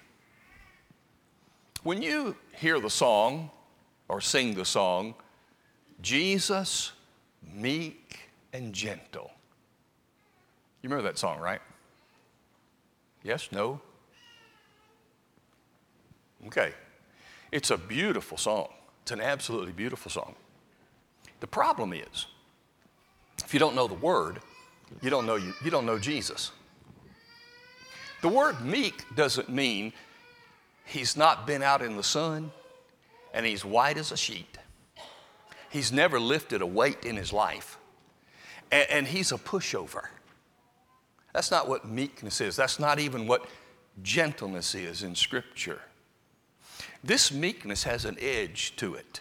When 1.83 2.03
you 2.03 2.37
hear 2.55 2.79
the 2.79 2.91
song 2.91 3.51
or 4.09 4.21
sing 4.21 4.55
the 4.55 4.67
song, 4.67 5.15
Jesus, 6.03 6.93
meek 7.55 8.31
and 8.53 8.73
gentle. 8.73 9.31
You 10.83 10.89
remember 10.91 11.09
that 11.09 11.19
song, 11.19 11.41
right? 11.41 11.61
Yes? 13.23 13.49
No? 13.51 13.81
Okay. 16.47 16.73
It's 17.53 17.71
a 17.71 17.77
beautiful 17.77 18.37
song. 18.37 18.69
It's 19.03 19.11
an 19.11 19.21
absolutely 19.21 19.73
beautiful 19.73 20.11
song. 20.11 20.35
The 21.41 21.47
problem 21.47 21.93
is, 21.93 22.27
if 23.45 23.53
you 23.55 23.61
don't 23.61 23.75
know 23.75 23.89
the 23.89 23.95
word, 23.95 24.41
you 25.03 25.11
don't 25.11 25.27
know, 25.27 25.37
you, 25.37 25.53
you 25.65 25.71
don't 25.71 25.87
know 25.87 25.99
Jesus. 25.99 26.53
The 28.23 28.29
word 28.29 28.61
meek 28.61 29.05
doesn't 29.17 29.49
mean 29.49 29.93
he's 30.85 31.17
not 31.17 31.47
been 31.47 31.63
out 31.63 31.81
in 31.83 31.97
the 31.97 32.03
sun 32.03 32.53
and 33.33 33.47
he's 33.47 33.65
white 33.65 33.97
as 33.97 34.13
a 34.13 34.17
sheet. 34.17 34.59
He's 35.71 35.93
never 35.93 36.21
lifted 36.21 36.63
a 36.63 36.67
weight 36.67 37.05
in 37.05 37.17
his 37.17 37.33
life. 37.33 37.79
And, 38.71 38.91
and 38.91 39.07
he's 39.07 39.33
a 39.33 39.39
pushover. 39.39 40.07
That's 41.33 41.51
not 41.51 41.69
what 41.69 41.87
meekness 41.87 42.41
is. 42.41 42.57
That's 42.57 42.79
not 42.79 42.99
even 42.99 43.27
what 43.27 43.47
gentleness 44.03 44.75
is 44.75 45.03
in 45.03 45.15
Scripture. 45.15 45.81
This 47.03 47.33
meekness 47.33 47.85
has 47.85 48.05
an 48.05 48.17
edge 48.21 48.75
to 48.77 48.95
it. 48.95 49.21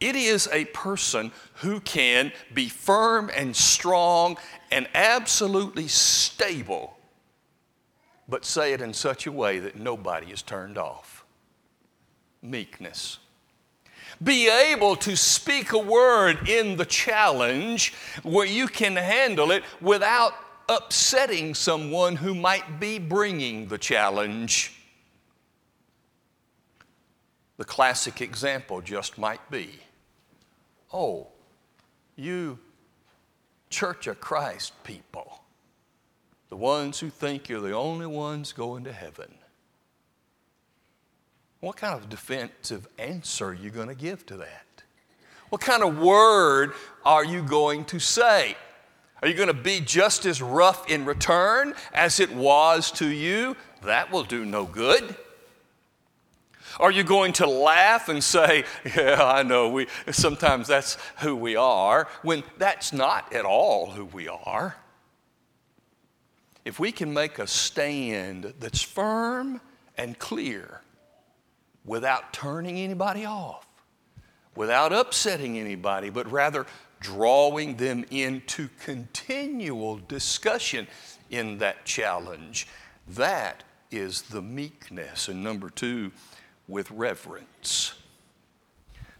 It 0.00 0.16
is 0.16 0.48
a 0.52 0.66
person 0.66 1.32
who 1.56 1.80
can 1.80 2.32
be 2.52 2.68
firm 2.68 3.30
and 3.34 3.56
strong 3.56 4.36
and 4.70 4.86
absolutely 4.94 5.88
stable, 5.88 6.98
but 8.28 8.44
say 8.44 8.72
it 8.74 8.82
in 8.82 8.92
such 8.92 9.26
a 9.26 9.32
way 9.32 9.58
that 9.60 9.76
nobody 9.76 10.30
is 10.30 10.42
turned 10.42 10.76
off. 10.76 11.24
Meekness. 12.42 13.18
Be 14.22 14.48
able 14.48 14.96
to 14.96 15.16
speak 15.16 15.72
a 15.72 15.78
word 15.78 16.48
in 16.48 16.76
the 16.76 16.84
challenge 16.84 17.94
where 18.22 18.46
you 18.46 18.68
can 18.68 18.96
handle 18.96 19.50
it 19.50 19.64
without 19.80 20.34
upsetting 20.68 21.54
someone 21.54 22.16
who 22.16 22.34
might 22.34 22.78
be 22.78 22.98
bringing 22.98 23.68
the 23.68 23.78
challenge. 23.78 24.83
The 27.56 27.64
classic 27.64 28.20
example 28.20 28.80
just 28.80 29.18
might 29.18 29.50
be 29.50 29.78
oh, 30.92 31.26
you 32.16 32.58
Church 33.68 34.06
of 34.06 34.20
Christ 34.20 34.72
people, 34.84 35.42
the 36.48 36.56
ones 36.56 37.00
who 37.00 37.10
think 37.10 37.48
you're 37.48 37.60
the 37.60 37.74
only 37.74 38.06
ones 38.06 38.52
going 38.52 38.84
to 38.84 38.92
heaven. 38.92 39.34
What 41.58 41.76
kind 41.76 41.94
of 41.94 42.08
defensive 42.08 42.86
answer 42.98 43.46
are 43.46 43.54
you 43.54 43.70
going 43.70 43.88
to 43.88 43.96
give 43.96 44.24
to 44.26 44.36
that? 44.36 44.84
What 45.48 45.60
kind 45.60 45.82
of 45.82 45.98
word 45.98 46.74
are 47.04 47.24
you 47.24 47.42
going 47.42 47.84
to 47.86 47.98
say? 47.98 48.56
Are 49.22 49.28
you 49.28 49.34
going 49.34 49.48
to 49.48 49.54
be 49.54 49.80
just 49.80 50.26
as 50.26 50.40
rough 50.40 50.88
in 50.88 51.04
return 51.04 51.74
as 51.92 52.20
it 52.20 52.32
was 52.32 52.92
to 52.92 53.08
you? 53.08 53.56
That 53.82 54.12
will 54.12 54.22
do 54.22 54.44
no 54.44 54.66
good. 54.66 55.16
Are 56.80 56.90
you 56.90 57.04
going 57.04 57.32
to 57.34 57.46
laugh 57.46 58.08
and 58.08 58.22
say, 58.22 58.64
Yeah, 58.96 59.22
I 59.22 59.42
know, 59.42 59.68
we, 59.68 59.86
sometimes 60.10 60.66
that's 60.66 60.96
who 61.20 61.36
we 61.36 61.56
are, 61.56 62.08
when 62.22 62.42
that's 62.58 62.92
not 62.92 63.32
at 63.32 63.44
all 63.44 63.90
who 63.90 64.04
we 64.04 64.28
are? 64.28 64.76
If 66.64 66.80
we 66.80 66.92
can 66.92 67.12
make 67.12 67.38
a 67.38 67.46
stand 67.46 68.54
that's 68.58 68.82
firm 68.82 69.60
and 69.98 70.18
clear 70.18 70.80
without 71.84 72.32
turning 72.32 72.78
anybody 72.78 73.26
off, 73.26 73.66
without 74.56 74.92
upsetting 74.92 75.58
anybody, 75.58 76.08
but 76.08 76.30
rather 76.30 76.66
drawing 77.00 77.76
them 77.76 78.04
into 78.10 78.68
continual 78.82 80.00
discussion 80.08 80.86
in 81.30 81.58
that 81.58 81.84
challenge, 81.84 82.66
that 83.08 83.62
is 83.90 84.22
the 84.22 84.40
meekness. 84.40 85.28
And 85.28 85.44
number 85.44 85.68
two, 85.68 86.12
with 86.68 86.90
reverence. 86.90 87.94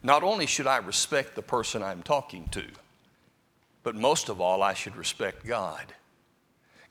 Not 0.02 0.22
only 0.22 0.46
should 0.46 0.66
I 0.66 0.78
respect 0.78 1.34
the 1.34 1.42
person 1.42 1.82
I'm 1.82 2.02
talking 2.02 2.48
to, 2.48 2.64
but 3.82 3.94
most 3.94 4.28
of 4.28 4.40
all, 4.40 4.62
I 4.62 4.74
should 4.74 4.96
respect 4.96 5.46
God. 5.46 5.94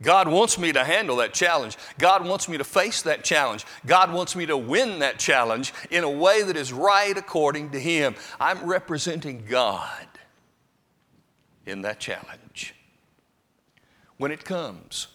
God 0.02 0.28
wants 0.28 0.58
me 0.58 0.72
to 0.74 0.84
handle 0.84 1.18
that 1.18 1.34
challenge. 1.34 1.78
God 1.98 2.28
wants 2.28 2.50
me 2.50 2.58
to 2.58 2.64
face 2.64 3.04
that 3.04 3.24
challenge. 3.24 3.66
God 3.86 4.12
wants 4.12 4.36
me 4.36 4.46
to 4.46 4.58
win 4.58 5.00
that 5.00 5.18
challenge 5.18 5.74
in 5.90 6.04
a 6.04 6.10
way 6.10 6.44
that 6.44 6.58
is 6.58 6.74
right 6.74 7.18
according 7.18 7.72
to 7.72 7.80
Him. 7.80 8.16
I'm 8.40 8.66
representing 8.66 9.46
God 9.48 10.08
in 11.66 11.82
that 11.84 12.00
challenge. 12.00 12.76
When 14.18 14.32
it 14.32 14.44
comes, 14.44 15.08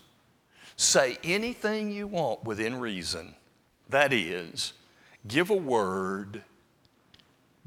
say 0.76 1.18
anything 1.23 1.90
you 1.90 2.07
want 2.07 2.45
within 2.45 2.80
reason. 2.80 3.35
That 3.88 4.12
is, 4.12 4.73
give 5.28 5.50
a 5.50 5.54
word 5.54 6.42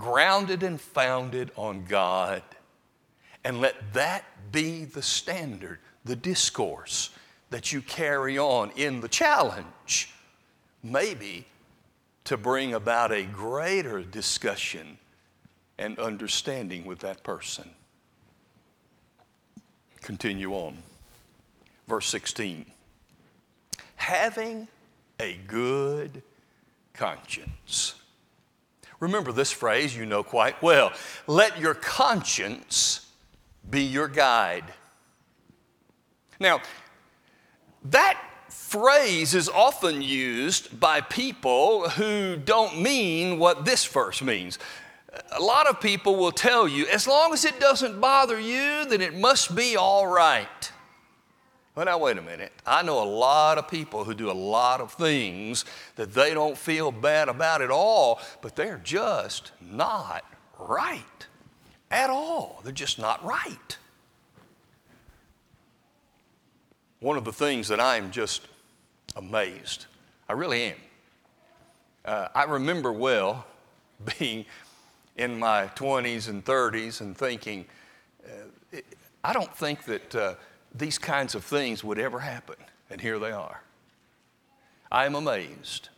grounded 0.02 0.64
and 0.64 0.82
founded 0.82 1.52
on 1.56 1.86
God, 1.86 2.42
and 3.44 3.62
let 3.62 3.94
that 3.94 4.26
be 4.52 4.84
the 4.84 5.04
standard, 5.04 5.80
the 6.04 6.16
discourse 6.16 7.12
that 7.52 7.72
you 7.72 7.82
carry 7.82 8.38
on 8.38 8.72
in 8.72 9.00
the 9.02 9.08
challenge, 9.08 10.12
maybe 10.82 11.46
to 12.24 12.36
bring 12.36 12.74
about 12.74 13.12
a 13.12 13.24
greater 13.24 14.02
discussion 14.02 14.98
and 15.78 16.00
understanding 16.00 16.86
with 16.86 17.00
that 17.00 17.24
person. 17.24 17.70
Continue 20.02 20.54
on. 20.54 20.78
Verse 21.88 22.08
16. 22.08 22.66
Having 23.98 24.68
a 25.20 25.38
good 25.48 26.24
conscience. 26.94 27.96
Remember 29.00 29.32
this 29.32 29.52
phrase 29.52 29.96
you 29.96 30.06
know 30.06 30.24
quite 30.24 30.62
well. 30.62 30.92
Let 31.28 31.60
your 31.60 31.74
conscience 31.74 33.08
be 33.70 33.82
your 33.82 34.08
guide. 34.08 34.66
Now, 36.40 36.62
that 37.86 38.20
phrase 38.50 39.34
is 39.34 39.50
often 39.50 40.02
used 40.02 40.80
by 40.80 41.02
people 41.02 41.90
who 41.90 42.36
don't 42.36 42.82
mean 42.82 43.40
what 43.40 43.66
this 43.66 43.86
verse 43.86 44.22
means. 44.22 44.60
A 45.32 45.42
lot 45.42 45.68
of 45.68 45.82
people 45.82 46.16
will 46.16 46.32
tell 46.32 46.68
you, 46.68 46.86
as 46.88 47.08
long 47.08 47.34
as 47.34 47.44
it 47.44 47.60
doesn't 47.60 48.00
bother 48.00 48.40
you, 48.40 48.86
then 48.86 49.02
it 49.02 49.16
must 49.16 49.56
be 49.56 49.76
all 49.76 50.08
right. 50.08 50.72
Well, 51.74 51.86
now, 51.86 51.98
wait 52.00 52.18
a 52.18 52.22
minute. 52.22 52.52
I 52.66 52.82
know 52.82 53.02
a 53.02 53.08
lot 53.08 53.58
of 53.58 53.70
people 53.70 54.04
who 54.04 54.14
do 54.14 54.30
a 54.30 54.34
lot 54.34 54.82
of 54.82 54.92
things 54.92 55.64
that 55.96 56.14
they 56.14 56.34
don't 56.34 56.58
feel 56.58 56.92
bad 56.92 57.30
about 57.30 57.62
at 57.62 57.72
all, 57.72 58.20
but 58.42 58.58
they're 58.58 58.82
just 58.84 59.54
not 59.62 60.26
right 60.60 61.28
at 61.90 62.10
all. 62.10 62.60
They're 62.66 62.74
just 62.74 63.00
not 63.00 63.24
right. 63.24 63.78
One 67.00 67.18
of 67.18 67.24
the 67.24 67.32
things 67.32 67.70
that 67.70 67.80
I'm 67.80 68.12
just 68.12 68.50
amazed, 69.16 69.86
I 70.28 70.34
really 70.34 70.64
am. 70.64 70.78
Uh, 72.04 72.28
I 72.36 72.44
remember 72.44 72.92
well 72.92 73.46
being 74.20 74.46
in 75.16 75.40
my 75.40 75.68
20s 75.76 76.28
and 76.28 76.44
30s 76.44 77.00
and 77.00 77.18
thinking, 77.18 77.66
uh, 78.26 78.80
I 79.24 79.32
don't 79.32 79.56
think 79.56 79.86
that. 79.86 80.14
Uh, 80.14 80.34
these 80.74 80.98
kinds 80.98 81.36
of 81.36 81.44
things 81.44 81.84
would 81.84 82.00
ever 82.00 82.20
happen. 82.20 82.56
And 82.90 83.00
here 83.00 83.20
they 83.20 83.32
are. 83.32 83.62
I 84.92 85.06
am 85.06 85.16
amazed 85.16 85.90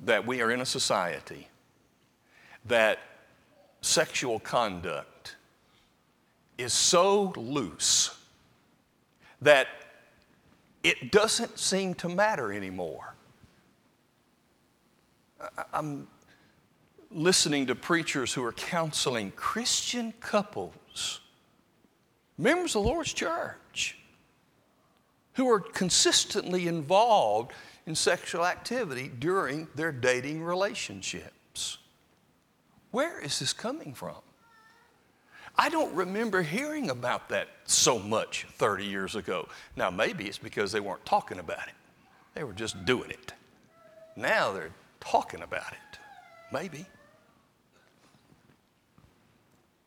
that 0.00 0.26
we 0.26 0.42
are 0.42 0.50
in 0.50 0.60
a 0.60 0.66
society 0.66 1.48
that 2.66 2.98
sexual 3.80 4.38
conduct 4.38 5.36
is 6.58 6.72
so 6.72 7.32
loose 7.36 8.16
that 9.40 9.68
it 10.82 11.10
doesn't 11.10 11.58
seem 11.58 11.94
to 11.94 12.08
matter 12.08 12.52
anymore. 12.52 13.14
I'm 15.72 16.06
listening 17.10 17.66
to 17.66 17.74
preachers 17.74 18.32
who 18.32 18.44
are 18.44 18.52
counseling 18.52 19.30
Christian 19.32 20.12
couples 20.20 21.20
members 22.38 22.74
of 22.74 22.82
the 22.82 22.88
Lord's 22.88 23.12
church 23.12 23.98
who 25.34 25.48
are 25.50 25.60
consistently 25.60 26.68
involved 26.68 27.52
in 27.86 27.94
sexual 27.94 28.46
activity 28.46 29.08
during 29.18 29.68
their 29.74 29.92
dating 29.92 30.42
relationships. 30.42 31.78
Where 32.90 33.20
is 33.20 33.40
this 33.40 33.52
coming 33.52 33.94
from? 33.94 34.16
I 35.56 35.68
don't 35.68 35.94
remember 35.94 36.42
hearing 36.42 36.90
about 36.90 37.28
that 37.28 37.48
so 37.64 37.98
much 37.98 38.46
30 38.52 38.84
years 38.84 39.14
ago. 39.14 39.48
Now, 39.76 39.90
maybe 39.90 40.24
it's 40.26 40.38
because 40.38 40.72
they 40.72 40.80
weren't 40.80 41.04
talking 41.04 41.38
about 41.38 41.68
it, 41.68 41.74
they 42.34 42.44
were 42.44 42.52
just 42.52 42.84
doing 42.84 43.10
it. 43.10 43.32
Now 44.16 44.52
they're 44.52 44.70
talking 45.00 45.42
about 45.42 45.72
it. 45.72 45.98
Maybe. 46.52 46.86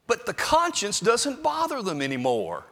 But 0.07 0.25
the 0.25 0.33
conscience 0.33 0.99
doesn't 0.99 1.43
bother 1.43 1.81
them 1.81 2.01
anymore. 2.01 2.65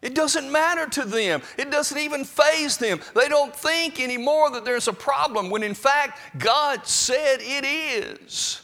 It 0.00 0.16
doesn't 0.16 0.50
matter 0.50 0.88
to 0.90 1.04
them. 1.04 1.42
It 1.56 1.70
doesn't 1.70 1.96
even 1.96 2.24
faze 2.24 2.76
them. 2.76 3.00
They 3.14 3.28
don't 3.28 3.54
think 3.54 4.00
anymore 4.00 4.50
that 4.50 4.64
there's 4.64 4.88
a 4.88 4.92
problem 4.92 5.48
when 5.48 5.62
in 5.62 5.74
fact 5.74 6.18
God 6.38 6.86
said 6.86 7.38
it 7.40 7.64
is. 7.64 8.62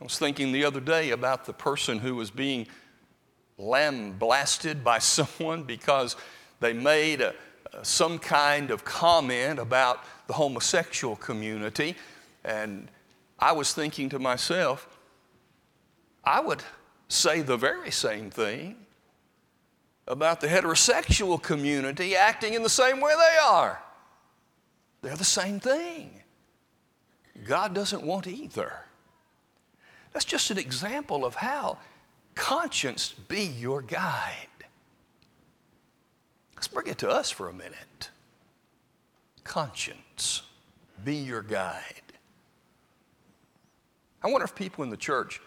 I 0.00 0.04
was 0.04 0.18
thinking 0.18 0.52
the 0.52 0.64
other 0.64 0.80
day 0.80 1.10
about 1.10 1.44
the 1.44 1.52
person 1.52 1.98
who 1.98 2.14
was 2.14 2.30
being 2.30 2.66
lambasted 3.58 4.82
by 4.82 4.98
someone 5.00 5.62
because 5.62 6.16
they 6.60 6.72
made 6.72 7.20
a, 7.20 7.34
some 7.82 8.18
kind 8.18 8.70
of 8.70 8.84
comment 8.84 9.58
about 9.58 10.04
the 10.26 10.32
homosexual 10.32 11.16
community. 11.16 11.96
And 12.44 12.88
I 13.38 13.52
was 13.52 13.72
thinking 13.72 14.08
to 14.10 14.18
myself, 14.18 14.98
I 16.24 16.40
would 16.40 16.62
say 17.08 17.42
the 17.42 17.56
very 17.56 17.90
same 17.90 18.30
thing 18.30 18.76
about 20.08 20.40
the 20.40 20.48
heterosexual 20.48 21.42
community 21.42 22.16
acting 22.16 22.54
in 22.54 22.62
the 22.62 22.68
same 22.68 23.00
way 23.00 23.12
they 23.12 23.38
are. 23.38 23.82
They're 25.02 25.16
the 25.16 25.24
same 25.24 25.60
thing. 25.60 26.22
God 27.46 27.74
doesn't 27.74 28.02
want 28.02 28.26
either. 28.26 28.72
That's 30.12 30.24
just 30.24 30.50
an 30.50 30.58
example 30.58 31.24
of 31.24 31.34
how 31.34 31.78
conscience 32.34 33.14
be 33.28 33.42
your 33.42 33.82
guide. 33.82 34.48
Let's 36.54 36.68
bring 36.68 36.86
it 36.86 36.98
to 36.98 37.10
us 37.10 37.30
for 37.30 37.48
a 37.48 37.52
minute. 37.52 38.10
Conscience 39.44 40.42
be 41.04 41.16
your 41.16 41.42
guide. 41.42 42.05
I 44.26 44.28
wonder 44.28 44.44
if 44.44 44.56
people 44.56 44.82
in 44.82 44.90
the 44.90 44.96
church 44.96 45.40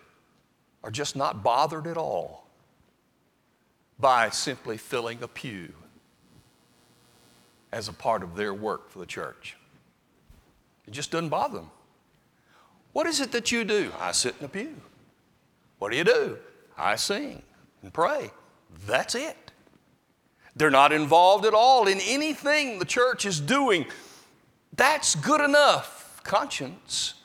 are 0.86 0.90
just 0.90 1.18
not 1.18 1.44
bothered 1.44 1.86
at 1.86 1.98
all 1.98 2.48
by 4.00 4.30
simply 4.30 4.78
filling 4.78 5.22
a 5.22 5.28
pew 5.28 5.74
as 7.74 7.90
a 7.90 7.94
part 7.94 8.24
of 8.24 8.38
their 8.38 8.54
work 8.54 8.90
for 8.90 9.00
the 9.00 9.06
church. 9.06 9.58
It 10.88 10.92
just 10.92 11.12
doesn't 11.12 11.28
bother 11.28 11.58
them. 11.58 11.72
What 12.94 13.06
is 13.06 13.20
it 13.20 13.34
that 13.34 13.52
you 13.52 13.66
do? 13.66 13.92
I 14.00 14.14
sit 14.14 14.36
in 14.40 14.46
a 14.46 14.48
pew. 14.48 14.78
What 15.80 15.92
do 15.92 15.98
you 15.98 16.06
do? 16.06 16.38
I 16.78 16.96
sing 16.96 17.42
and 17.84 17.94
pray. 17.94 18.32
That's 18.88 19.14
it. 19.14 19.52
They're 20.56 20.72
not 20.72 20.94
involved 20.94 21.46
at 21.46 21.54
all 21.54 21.86
in 21.90 22.00
anything 22.00 22.80
the 22.80 22.86
church 22.86 23.26
is 23.26 23.42
doing. 23.42 23.88
That's 24.72 25.16
good 25.16 25.42
enough. 25.42 26.22
Conscience 26.24 27.16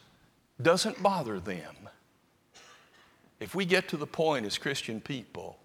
doesn't 0.64 1.00
bother 1.02 1.38
them. 1.38 1.76
If 3.38 3.54
we 3.54 3.64
get 3.64 3.88
to 3.90 3.96
the 3.96 4.06
point 4.06 4.46
as 4.46 4.58
Christian 4.58 5.00
people 5.00 5.58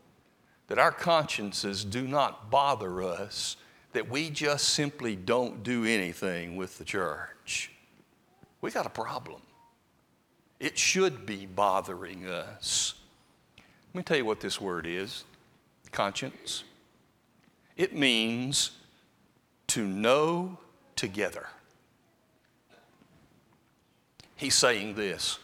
that 0.67 0.77
our 0.77 0.91
consciences 0.91 1.83
do 1.83 2.07
not 2.07 2.51
bother 2.51 3.01
us, 3.01 3.57
that 3.93 4.07
we 4.07 4.29
just 4.29 4.69
simply 4.69 5.15
don't 5.15 5.63
do 5.63 5.83
anything 5.85 6.55
with 6.55 6.77
the 6.77 6.85
church, 6.85 7.71
we 8.61 8.69
got 8.69 8.85
a 8.85 8.89
problem. 8.89 9.41
It 10.59 10.77
should 10.77 11.25
be 11.25 11.45
bothering 11.45 12.27
us. 12.27 12.95
Let 13.93 13.95
me 13.95 14.03
tell 14.03 14.17
you 14.17 14.25
what 14.25 14.41
this 14.41 14.61
word 14.61 14.85
is 14.85 15.23
conscience. 15.91 16.63
It 17.75 17.95
means 17.95 18.71
to 19.67 19.87
know 19.87 20.59
together. 20.95 21.47
He's 24.39 24.55
saying 24.55 24.93
this. 24.95 25.37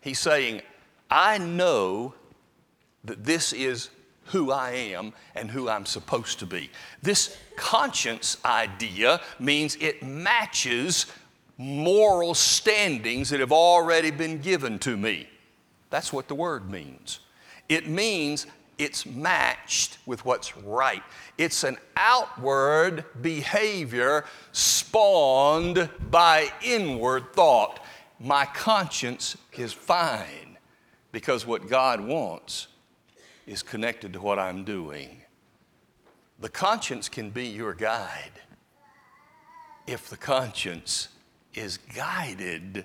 He's 0.00 0.18
saying, 0.18 0.62
I 1.10 1.36
know 1.36 2.14
that 3.04 3.24
this 3.24 3.52
is 3.52 3.90
who 4.26 4.50
I 4.50 4.70
am 4.70 5.12
and 5.34 5.50
who 5.50 5.68
I'm 5.68 5.84
supposed 5.84 6.38
to 6.38 6.46
be. 6.46 6.70
This 7.02 7.36
conscience 7.56 8.38
idea 8.42 9.20
means 9.38 9.76
it 9.76 10.02
matches 10.02 11.04
moral 11.58 12.32
standings 12.32 13.28
that 13.28 13.40
have 13.40 13.52
already 13.52 14.10
been 14.10 14.38
given 14.38 14.78
to 14.78 14.96
me. 14.96 15.28
That's 15.90 16.10
what 16.10 16.28
the 16.28 16.34
word 16.34 16.70
means. 16.70 17.20
It 17.68 17.86
means 17.86 18.46
it's 18.78 19.06
matched 19.06 19.98
with 20.06 20.24
what's 20.24 20.56
right. 20.56 21.02
It's 21.38 21.64
an 21.64 21.76
outward 21.96 23.04
behavior 23.20 24.24
spawned 24.52 25.88
by 26.10 26.52
inward 26.62 27.32
thought. 27.32 27.80
My 28.18 28.44
conscience 28.46 29.36
is 29.52 29.72
fine 29.72 30.58
because 31.12 31.46
what 31.46 31.68
God 31.68 32.00
wants 32.00 32.68
is 33.46 33.62
connected 33.62 34.12
to 34.14 34.20
what 34.20 34.38
I'm 34.38 34.64
doing. 34.64 35.22
The 36.40 36.48
conscience 36.48 37.08
can 37.08 37.30
be 37.30 37.46
your 37.46 37.74
guide 37.74 38.32
if 39.86 40.08
the 40.08 40.16
conscience 40.16 41.08
is 41.54 41.76
guided 41.76 42.84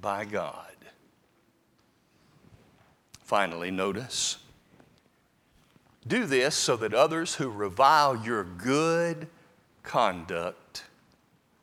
by 0.00 0.24
God. 0.24 0.66
Finally, 3.22 3.70
notice 3.70 4.38
do 6.06 6.26
this 6.26 6.54
so 6.54 6.76
that 6.76 6.94
others 6.94 7.34
who 7.34 7.50
revile 7.50 8.16
your 8.16 8.44
good 8.44 9.28
conduct 9.82 10.84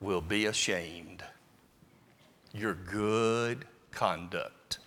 will 0.00 0.20
be 0.20 0.46
ashamed. 0.46 1.24
Your 2.52 2.74
good 2.74 3.64
conduct. 3.90 4.78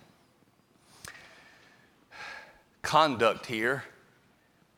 Conduct 2.82 3.46
here 3.46 3.84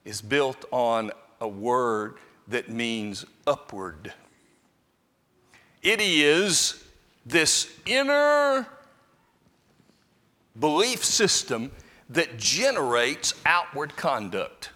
is 0.05 0.21
built 0.21 0.65
on 0.71 1.11
a 1.41 1.49
word 1.49 2.17
that 2.49 2.69
means 2.69 3.25
upward. 3.47 4.13
It 5.83 6.01
is 6.01 6.85
this 7.25 7.73
inner 7.87 8.67
belief 10.59 11.05
system 11.05 11.73
that 12.11 12.37
generates 12.37 13.35
outward 13.47 13.97
conduct, 13.97 14.71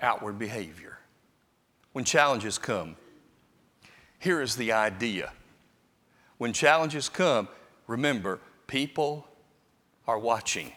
outward 0.00 0.38
behavior. 0.38 0.98
When 1.92 2.04
challenges 2.04 2.58
come, 2.58 2.96
here 4.18 4.40
is 4.40 4.56
the 4.56 4.72
idea. 4.72 5.32
When 6.38 6.52
challenges 6.52 7.08
come, 7.08 7.48
remember, 7.86 8.40
people 8.66 9.26
are 10.06 10.18
watching. 10.18 10.72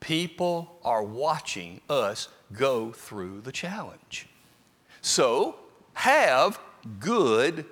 People 0.00 0.78
are 0.84 1.02
watching 1.02 1.80
us 1.88 2.28
go 2.52 2.92
through 2.92 3.40
the 3.40 3.52
challenge. 3.52 4.28
So, 5.00 5.56
have 5.94 6.58
good 6.98 7.66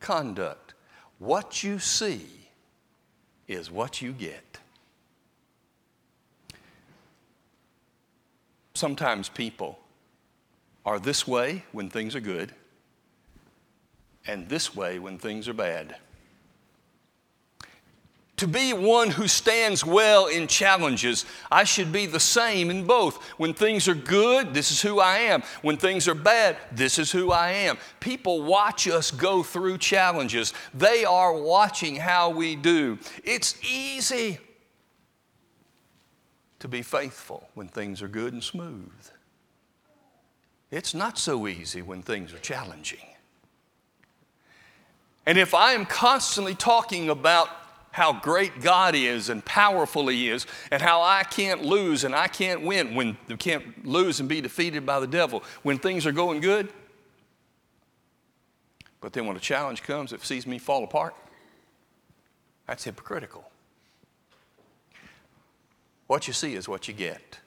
conduct. 0.00 0.74
What 1.18 1.62
you 1.62 1.78
see 1.78 2.26
is 3.46 3.70
what 3.70 4.00
you 4.00 4.12
get. 4.12 4.49
Sometimes 8.80 9.28
people 9.28 9.78
are 10.86 10.98
this 10.98 11.28
way 11.28 11.64
when 11.70 11.90
things 11.90 12.16
are 12.16 12.20
good, 12.20 12.54
and 14.26 14.48
this 14.48 14.74
way 14.74 14.98
when 14.98 15.18
things 15.18 15.48
are 15.48 15.52
bad. 15.52 15.96
To 18.38 18.48
be 18.48 18.72
one 18.72 19.10
who 19.10 19.28
stands 19.28 19.84
well 19.84 20.28
in 20.28 20.46
challenges, 20.46 21.26
I 21.52 21.64
should 21.64 21.92
be 21.92 22.06
the 22.06 22.18
same 22.18 22.70
in 22.70 22.86
both. 22.86 23.22
When 23.32 23.52
things 23.52 23.86
are 23.86 23.94
good, 23.94 24.54
this 24.54 24.70
is 24.70 24.80
who 24.80 24.98
I 24.98 25.18
am. 25.18 25.42
When 25.60 25.76
things 25.76 26.08
are 26.08 26.14
bad, 26.14 26.56
this 26.72 26.98
is 26.98 27.12
who 27.12 27.30
I 27.32 27.50
am. 27.50 27.76
People 28.00 28.40
watch 28.40 28.88
us 28.88 29.10
go 29.10 29.42
through 29.42 29.76
challenges, 29.76 30.54
they 30.72 31.04
are 31.04 31.34
watching 31.34 31.96
how 31.96 32.30
we 32.30 32.56
do. 32.56 32.98
It's 33.24 33.62
easy 33.62 34.38
to 36.60 36.68
be 36.68 36.82
faithful 36.82 37.48
when 37.54 37.68
things 37.68 38.00
are 38.00 38.08
good 38.08 38.32
and 38.32 38.44
smooth. 38.44 38.92
It's 40.70 40.94
not 40.94 41.18
so 41.18 41.48
easy 41.48 41.82
when 41.82 42.02
things 42.02 42.32
are 42.32 42.38
challenging. 42.38 43.00
And 45.26 45.36
if 45.36 45.52
I 45.52 45.72
am 45.72 45.84
constantly 45.84 46.54
talking 46.54 47.10
about 47.10 47.48
how 47.92 48.12
great 48.12 48.60
God 48.60 48.94
is 48.94 49.28
and 49.28 49.44
powerful 49.44 50.06
He 50.08 50.28
is, 50.28 50.46
and 50.70 50.80
how 50.80 51.02
I 51.02 51.24
can't 51.24 51.64
lose 51.64 52.04
and 52.04 52.14
I 52.14 52.28
can't 52.28 52.62
win, 52.62 52.94
when 52.94 53.16
can't 53.38 53.84
lose 53.84 54.20
and 54.20 54.28
be 54.28 54.40
defeated 54.40 54.86
by 54.86 55.00
the 55.00 55.06
devil 55.06 55.42
when 55.62 55.78
things 55.78 56.06
are 56.06 56.12
going 56.12 56.40
good. 56.40 56.72
But 59.00 59.12
then 59.12 59.26
when 59.26 59.36
a 59.36 59.40
challenge 59.40 59.82
comes 59.82 60.10
that 60.10 60.24
sees 60.24 60.46
me 60.46 60.58
fall 60.58 60.84
apart, 60.84 61.16
that's 62.66 62.84
hypocritical. 62.84 63.50
What 66.10 66.26
you 66.26 66.32
see 66.32 66.56
is 66.56 66.68
what 66.68 66.88
you 66.88 66.92
get. 66.92 67.38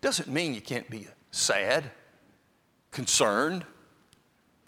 Doesn't 0.00 0.26
mean 0.26 0.54
you 0.54 0.62
can't 0.62 0.88
be 0.88 1.06
sad, 1.32 1.90
concerned, 2.90 3.66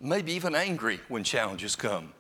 maybe 0.02 0.34
even 0.34 0.54
angry 0.54 1.00
when 1.08 1.24
challenges 1.24 1.76
come. 1.76 2.12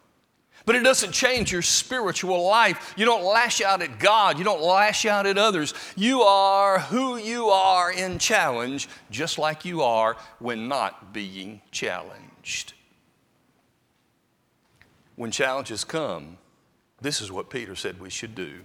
But 0.64 0.74
it 0.74 0.82
doesn't 0.82 1.12
change 1.12 1.52
your 1.52 1.60
spiritual 1.60 2.46
life. 2.46 2.94
You 2.96 3.04
don't 3.04 3.24
lash 3.24 3.60
out 3.60 3.82
at 3.82 3.98
God. 3.98 4.38
You 4.38 4.44
don't 4.44 4.62
lash 4.62 5.04
out 5.04 5.26
at 5.26 5.36
others. 5.36 5.74
You 5.96 6.22
are 6.22 6.78
who 6.78 7.18
you 7.18 7.48
are 7.50 7.92
in 7.92 8.18
challenge, 8.18 8.88
just 9.10 9.36
like 9.36 9.66
you 9.66 9.82
are 9.82 10.16
when 10.38 10.66
not 10.66 11.12
being 11.12 11.60
challenged. 11.72 12.72
When 15.14 15.30
challenges 15.30 15.84
come, 15.84 16.38
this 17.02 17.20
is 17.20 17.30
what 17.30 17.50
Peter 17.50 17.76
said 17.76 18.00
we 18.00 18.08
should 18.08 18.34
do. 18.34 18.64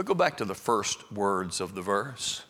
But 0.00 0.06
go 0.06 0.14
back 0.14 0.38
to 0.38 0.46
the 0.46 0.54
first 0.54 1.12
words 1.12 1.60
of 1.60 1.74
the 1.74 1.82
verse 1.82 2.44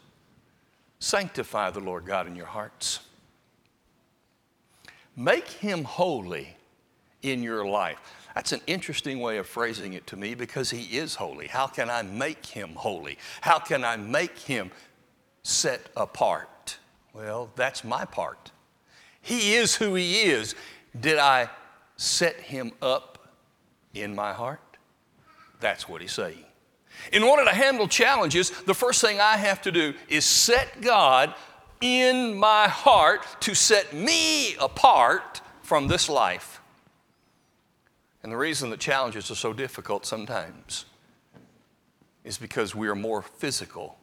Sanctify 1.00 1.70
the 1.70 1.80
Lord 1.80 2.06
God 2.06 2.28
in 2.28 2.36
your 2.36 2.46
hearts. 2.46 3.00
Make 5.16 5.48
him 5.48 5.82
holy 5.82 6.56
in 7.22 7.42
your 7.42 7.66
life. 7.66 7.98
That's 8.36 8.52
an 8.52 8.60
interesting 8.68 9.18
way 9.18 9.38
of 9.38 9.48
phrasing 9.48 9.94
it 9.94 10.06
to 10.06 10.16
me 10.16 10.36
because 10.36 10.70
he 10.70 10.96
is 10.96 11.16
holy. 11.16 11.48
How 11.48 11.66
can 11.66 11.90
I 11.90 12.02
make 12.02 12.46
him 12.46 12.74
holy? 12.76 13.18
How 13.40 13.58
can 13.58 13.82
I 13.82 13.96
make 13.96 14.38
him 14.38 14.70
set 15.42 15.80
apart? 15.96 16.78
Well, 17.12 17.50
that's 17.56 17.82
my 17.82 18.04
part. 18.04 18.52
He 19.22 19.54
is 19.54 19.74
who 19.74 19.96
he 19.96 20.20
is. 20.20 20.54
Did 21.00 21.18
I 21.18 21.50
set 21.96 22.36
him 22.36 22.70
up 22.80 23.34
in 23.92 24.14
my 24.14 24.34
heart? 24.34 24.60
That's 25.58 25.88
what 25.88 26.00
he's 26.00 26.12
saying. 26.12 26.44
In 27.12 27.22
order 27.22 27.44
to 27.44 27.50
handle 27.54 27.88
challenges, 27.88 28.50
the 28.50 28.74
first 28.74 29.00
thing 29.00 29.20
I 29.20 29.36
have 29.36 29.62
to 29.62 29.72
do 29.72 29.94
is 30.08 30.24
set 30.24 30.80
God 30.80 31.34
in 31.80 32.36
my 32.36 32.68
heart 32.68 33.26
to 33.40 33.54
set 33.54 33.92
me 33.92 34.54
apart 34.56 35.40
from 35.62 35.88
this 35.88 36.08
life. 36.08 36.60
And 38.22 38.30
the 38.30 38.36
reason 38.36 38.70
that 38.70 38.80
challenges 38.80 39.30
are 39.30 39.36
so 39.36 39.52
difficult 39.52 40.04
sometimes 40.04 40.84
is 42.22 42.36
because 42.36 42.74
we 42.74 42.88
are 42.88 42.94
more 42.94 43.22
physical 43.22 43.96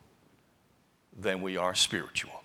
than 1.17 1.41
we 1.41 1.57
are 1.57 1.75
spiritual. 1.75 2.43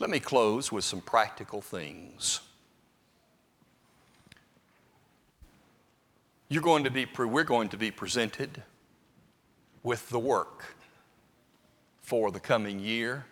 Let 0.00 0.10
me 0.10 0.18
close 0.18 0.72
with 0.72 0.84
some 0.84 1.00
practical 1.00 1.60
things. 1.60 2.40
You're 6.52 6.60
going 6.60 6.84
to 6.84 6.90
be, 6.90 7.06
we're 7.16 7.44
going 7.44 7.70
to 7.70 7.78
be 7.78 7.90
presented 7.90 8.62
with 9.82 10.10
the 10.10 10.18
work 10.18 10.76
for 12.02 12.30
the 12.30 12.40
coming 12.40 12.78
year, 12.78 13.24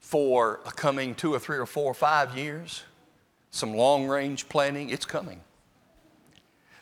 for 0.00 0.58
a 0.66 0.72
coming 0.72 1.14
two 1.14 1.32
or 1.32 1.38
three 1.38 1.58
or 1.58 1.66
four 1.66 1.92
or 1.92 1.94
five 1.94 2.36
years, 2.36 2.82
some 3.52 3.72
long 3.72 4.08
range 4.08 4.48
planning. 4.48 4.90
It's 4.90 5.04
coming. 5.04 5.40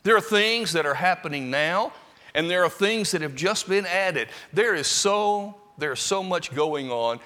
There 0.05 0.17
are 0.17 0.23
things 0.23 0.73
that 0.73 0.87
are 0.87 0.95
happening 0.95 1.51
now, 1.51 1.93
and 2.35 2.49
there 2.49 2.65
are 2.65 2.71
things 2.71 3.11
that 3.11 3.21
have 3.21 3.35
just 3.35 3.69
been 3.69 3.85
added. 3.85 4.29
There 4.55 4.75
is 4.75 4.87
so, 4.87 5.55
there's 5.77 6.01
so 6.01 6.23
much 6.23 6.55
going 6.55 6.91
on, 6.91 7.21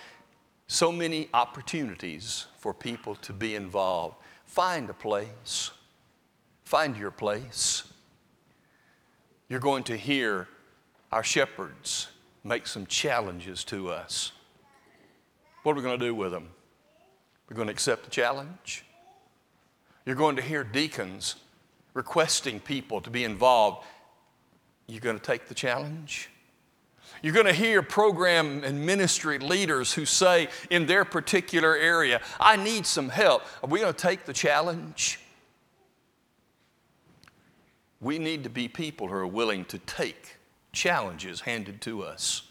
so 0.66 0.90
many 0.90 1.28
opportunities 1.32 2.46
for 2.58 2.74
people 2.74 3.14
to 3.14 3.32
be 3.32 3.54
involved. 3.54 4.16
Find 4.46 4.90
a 4.90 4.94
place. 4.94 5.70
Find 6.70 6.96
your 6.96 7.10
place. 7.10 7.82
You're 9.48 9.58
going 9.58 9.82
to 9.84 9.96
hear 9.96 10.46
our 11.10 11.24
shepherds 11.24 12.06
make 12.44 12.68
some 12.68 12.86
challenges 12.86 13.64
to 13.64 13.90
us. 13.90 14.30
What 15.64 15.72
are 15.72 15.74
we 15.74 15.82
going 15.82 15.98
to 15.98 16.06
do 16.06 16.14
with 16.14 16.30
them? 16.30 16.50
We're 17.48 17.56
going 17.56 17.66
to 17.66 17.72
accept 17.72 18.04
the 18.04 18.10
challenge. 18.10 18.84
You're 20.06 20.14
going 20.14 20.36
to 20.36 20.42
hear 20.42 20.62
deacons 20.62 21.34
requesting 21.92 22.60
people 22.60 23.00
to 23.00 23.10
be 23.10 23.24
involved. 23.24 23.84
You're 24.86 25.00
going 25.00 25.18
to 25.18 25.24
take 25.24 25.48
the 25.48 25.56
challenge. 25.56 26.30
You're 27.20 27.34
going 27.34 27.46
to 27.46 27.52
hear 27.52 27.82
program 27.82 28.62
and 28.62 28.86
ministry 28.86 29.40
leaders 29.40 29.92
who 29.92 30.04
say 30.04 30.46
in 30.70 30.86
their 30.86 31.04
particular 31.04 31.74
area, 31.74 32.20
I 32.38 32.54
need 32.54 32.86
some 32.86 33.08
help. 33.08 33.42
Are 33.60 33.68
we 33.68 33.80
going 33.80 33.92
to 33.92 34.00
take 34.00 34.24
the 34.24 34.32
challenge? 34.32 35.18
We 38.00 38.18
need 38.18 38.44
to 38.44 38.50
be 38.50 38.68
people 38.68 39.08
who 39.08 39.14
are 39.14 39.26
willing 39.26 39.64
to 39.66 39.78
take 39.78 40.36
challenges 40.72 41.42
handed 41.42 41.80
to 41.82 42.02
us, 42.02 42.42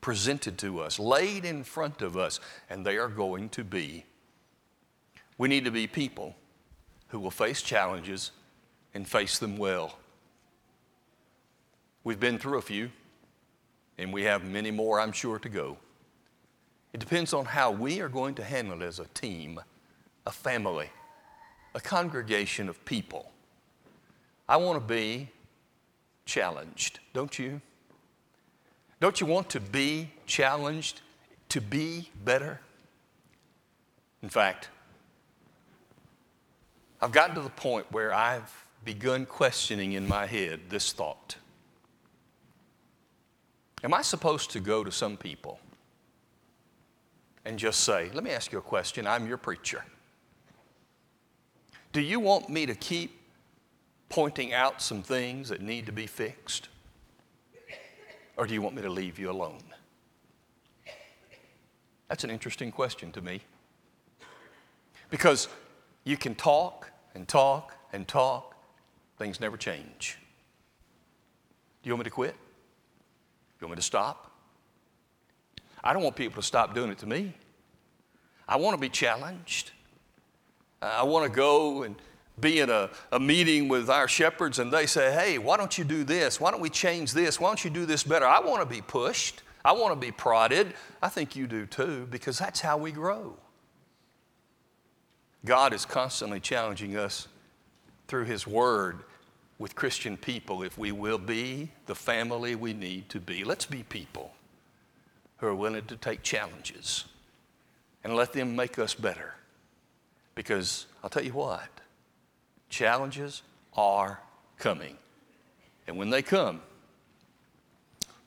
presented 0.00 0.56
to 0.58 0.80
us, 0.80 0.98
laid 0.98 1.44
in 1.44 1.64
front 1.64 2.00
of 2.00 2.16
us, 2.16 2.40
and 2.70 2.84
they 2.84 2.96
are 2.96 3.08
going 3.08 3.50
to 3.50 3.64
be. 3.64 4.04
We 5.36 5.48
need 5.48 5.64
to 5.66 5.70
be 5.70 5.86
people 5.86 6.34
who 7.08 7.20
will 7.20 7.30
face 7.30 7.60
challenges 7.60 8.30
and 8.94 9.06
face 9.06 9.38
them 9.38 9.58
well. 9.58 9.98
We've 12.02 12.20
been 12.20 12.38
through 12.38 12.58
a 12.58 12.62
few, 12.62 12.90
and 13.98 14.12
we 14.12 14.22
have 14.22 14.44
many 14.44 14.70
more, 14.70 14.98
I'm 14.98 15.12
sure, 15.12 15.38
to 15.38 15.48
go. 15.48 15.76
It 16.94 17.00
depends 17.00 17.34
on 17.34 17.44
how 17.44 17.70
we 17.70 18.00
are 18.00 18.08
going 18.08 18.34
to 18.36 18.44
handle 18.44 18.80
it 18.80 18.86
as 18.86 18.98
a 18.98 19.06
team, 19.06 19.60
a 20.24 20.32
family, 20.32 20.88
a 21.74 21.80
congregation 21.80 22.70
of 22.70 22.82
people. 22.86 23.32
I 24.48 24.56
want 24.58 24.76
to 24.76 24.94
be 24.94 25.28
challenged, 26.24 27.00
don't 27.12 27.38
you? 27.38 27.60
Don't 29.00 29.20
you 29.20 29.26
want 29.26 29.50
to 29.50 29.60
be 29.60 30.10
challenged 30.26 31.02
to 31.50 31.60
be 31.60 32.10
better? 32.24 32.60
In 34.22 34.28
fact, 34.28 34.70
I've 37.00 37.12
gotten 37.12 37.34
to 37.34 37.42
the 37.42 37.50
point 37.50 37.86
where 37.90 38.14
I've 38.14 38.66
begun 38.84 39.26
questioning 39.26 39.92
in 39.92 40.06
my 40.08 40.26
head 40.26 40.60
this 40.68 40.92
thought 40.92 41.36
Am 43.84 43.92
I 43.92 44.02
supposed 44.02 44.50
to 44.52 44.60
go 44.60 44.82
to 44.82 44.90
some 44.90 45.16
people 45.16 45.60
and 47.44 47.58
just 47.58 47.80
say, 47.80 48.10
Let 48.14 48.24
me 48.24 48.30
ask 48.30 48.50
you 48.50 48.58
a 48.58 48.62
question, 48.62 49.06
I'm 49.06 49.26
your 49.26 49.36
preacher. 49.36 49.84
Do 51.92 52.00
you 52.00 52.18
want 52.18 52.48
me 52.48 52.66
to 52.66 52.74
keep 52.74 53.20
pointing 54.08 54.52
out 54.52 54.80
some 54.80 55.02
things 55.02 55.48
that 55.48 55.60
need 55.60 55.86
to 55.86 55.92
be 55.92 56.06
fixed? 56.06 56.68
Or 58.36 58.46
do 58.46 58.54
you 58.54 58.62
want 58.62 58.76
me 58.76 58.82
to 58.82 58.90
leave 58.90 59.18
you 59.18 59.30
alone? 59.30 59.62
That's 62.08 62.22
an 62.24 62.30
interesting 62.30 62.70
question 62.70 63.10
to 63.12 63.20
me. 63.20 63.40
Because 65.10 65.48
you 66.04 66.16
can 66.16 66.34
talk 66.34 66.90
and 67.14 67.26
talk 67.26 67.72
and 67.92 68.06
talk 68.06 68.56
Things 69.18 69.40
never 69.40 69.56
change. 69.56 70.18
Do 71.82 71.88
you 71.88 71.94
want 71.94 72.00
me 72.00 72.04
to 72.04 72.10
quit? 72.10 72.34
You 73.60 73.66
want 73.66 73.76
me 73.78 73.80
to 73.80 73.86
stop? 73.86 74.30
I 75.82 75.92
don't 75.92 76.02
want 76.02 76.16
people 76.16 76.42
to 76.42 76.46
stop 76.46 76.74
doing 76.74 76.90
it 76.90 76.98
to 76.98 77.06
me. 77.06 77.32
I 78.46 78.56
want 78.56 78.74
to 78.74 78.80
be 78.80 78.88
challenged. 78.88 79.70
I 80.82 81.02
want 81.04 81.24
to 81.24 81.34
go 81.34 81.84
and 81.84 81.96
be 82.38 82.60
in 82.60 82.70
a, 82.70 82.90
a 83.12 83.18
meeting 83.18 83.68
with 83.68 83.88
our 83.88 84.08
shepherds 84.08 84.58
and 84.58 84.70
they 84.70 84.86
say, 84.86 85.12
hey, 85.12 85.38
why 85.38 85.56
don't 85.56 85.78
you 85.78 85.84
do 85.84 86.04
this? 86.04 86.40
Why 86.40 86.50
don't 86.50 86.60
we 86.60 86.70
change 86.70 87.12
this? 87.12 87.40
Why 87.40 87.48
don't 87.48 87.64
you 87.64 87.70
do 87.70 87.86
this 87.86 88.02
better? 88.02 88.26
I 88.26 88.40
want 88.40 88.60
to 88.60 88.66
be 88.66 88.82
pushed. 88.82 89.42
I 89.64 89.72
want 89.72 89.98
to 89.98 90.06
be 90.06 90.12
prodded. 90.12 90.74
I 91.02 91.08
think 91.08 91.34
you 91.34 91.46
do 91.46 91.66
too, 91.66 92.06
because 92.10 92.38
that's 92.38 92.60
how 92.60 92.76
we 92.76 92.92
grow. 92.92 93.36
God 95.44 95.72
is 95.72 95.84
constantly 95.84 96.40
challenging 96.40 96.96
us 96.96 97.28
through 98.08 98.24
His 98.24 98.46
Word 98.46 99.00
with 99.58 99.74
Christian 99.74 100.16
people 100.16 100.62
if 100.62 100.76
we 100.76 100.92
will 100.92 101.18
be 101.18 101.70
the 101.86 101.94
family 101.94 102.54
we 102.54 102.74
need 102.74 103.08
to 103.08 103.20
be. 103.20 103.44
Let's 103.44 103.64
be 103.64 103.82
people 103.82 104.32
who 105.38 105.46
are 105.46 105.54
willing 105.54 105.84
to 105.86 105.96
take 105.96 106.22
challenges 106.22 107.04
and 108.04 108.14
let 108.14 108.32
them 108.32 108.54
make 108.54 108.78
us 108.78 108.94
better. 108.94 109.34
Because 110.34 110.86
I'll 111.02 111.10
tell 111.10 111.24
you 111.24 111.32
what, 111.32 111.68
challenges 112.68 113.42
are 113.74 114.20
coming. 114.58 114.96
And 115.86 115.96
when 115.96 116.10
they 116.10 116.22
come, 116.22 116.62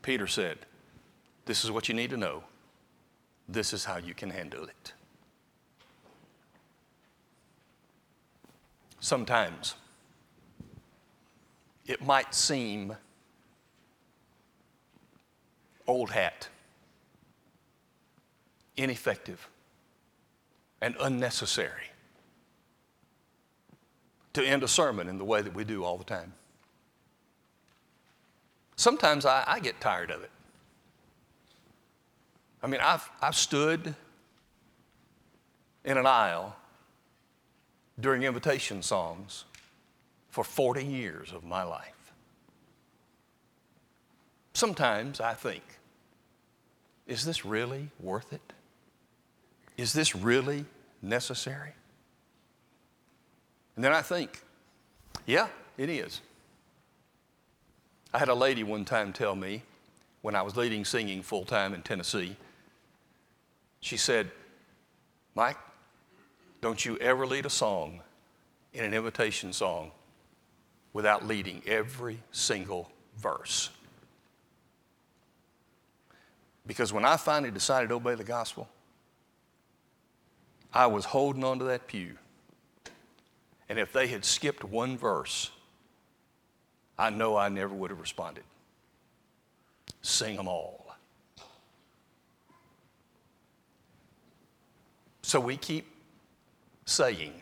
Peter 0.02 0.28
said, 0.28 0.60
This 1.46 1.64
is 1.64 1.72
what 1.72 1.90
you 1.90 1.96
need 1.96 2.10
to 2.12 2.18
know. 2.18 2.44
This 3.48 3.74
is 3.74 3.86
how 3.86 3.98
you 3.98 4.14
can 4.14 4.30
handle 4.30 4.64
it. 4.66 4.94
Sometimes 9.00 9.76
it 11.88 12.06
might 12.06 12.36
seem 12.36 12.96
old 15.88 16.12
hat, 16.12 16.48
ineffective, 18.78 19.50
and 20.82 20.96
unnecessary 21.02 21.90
to 24.34 24.44
end 24.44 24.64
a 24.64 24.68
sermon 24.68 25.08
in 25.08 25.18
the 25.18 25.26
way 25.26 25.42
that 25.42 25.54
we 25.54 25.64
do 25.64 25.84
all 25.84 25.98
the 25.98 26.04
time. 26.04 26.34
Sometimes 28.76 29.26
I, 29.26 29.44
I 29.48 29.60
get 29.60 29.82
tired 29.82 30.12
of 30.12 30.24
it. 30.24 30.32
I 32.62 32.68
mean, 32.68 32.82
I've, 32.82 33.10
I've 33.22 33.36
stood 33.36 33.96
in 35.84 35.98
an 35.98 36.06
aisle 36.06 36.56
during 38.00 38.24
invitation 38.24 38.82
songs 38.82 39.46
for 40.30 40.44
40 40.44 40.86
years 40.86 41.34
of 41.34 41.44
my 41.44 41.64
life. 41.64 42.14
Sometimes 44.54 45.20
I 45.20 45.34
think, 45.34 45.64
is 47.08 47.26
this 47.26 47.46
really 47.46 47.90
worth 48.00 48.34
it? 48.34 48.54
Is 49.78 49.94
this 49.94 50.16
really 50.16 50.66
necessary? 51.02 51.74
And 53.80 53.84
then 53.86 53.94
I 53.94 54.02
think, 54.02 54.42
yeah, 55.26 55.48
it 55.78 55.90
is. 55.90 56.20
I 58.14 58.20
had 58.20 58.28
a 58.28 58.34
lady 58.36 58.62
one 58.62 58.84
time 58.84 59.14
tell 59.14 59.38
me 59.38 59.64
when 60.22 60.36
I 60.36 60.42
was 60.42 60.58
leading 60.58 60.84
singing 60.84 61.24
full 61.24 61.46
time 61.46 61.74
in 61.74 61.82
Tennessee, 61.82 62.36
she 63.80 63.96
said, 63.96 64.32
Mike, 65.34 65.56
don't 66.60 66.86
you 66.86 66.98
ever 66.98 67.26
lead 67.26 67.46
a 67.46 67.50
song 67.50 68.02
in 68.74 68.84
an 68.84 68.94
invitation 68.94 69.54
song 69.54 69.92
without 70.92 71.26
leading 71.26 71.62
every 71.66 72.20
single 72.34 72.92
verse. 73.16 73.70
Because 76.68 76.92
when 76.92 77.06
I 77.06 77.16
finally 77.16 77.52
decided 77.52 77.88
to 77.88 77.96
obey 77.96 78.16
the 78.16 78.26
gospel, 78.26 78.68
I 80.74 80.88
was 80.88 81.06
holding 81.06 81.46
onto 81.46 81.66
that 81.68 81.88
pew. 81.88 82.18
And 83.70 83.78
if 83.78 83.94
they 83.94 84.08
had 84.08 84.26
skipped 84.26 84.64
one 84.64 84.98
verse, 84.98 85.52
I 86.98 87.12
know 87.12 87.38
I 87.38 87.50
never 87.50 87.74
would 87.74 87.92
have 87.92 88.00
responded. 88.00 88.44
Sing 90.02 90.36
them 90.36 90.48
all. 90.48 90.96
So 95.22 95.40
we 95.40 95.58
keep 95.58 95.86
saying, 96.86 97.34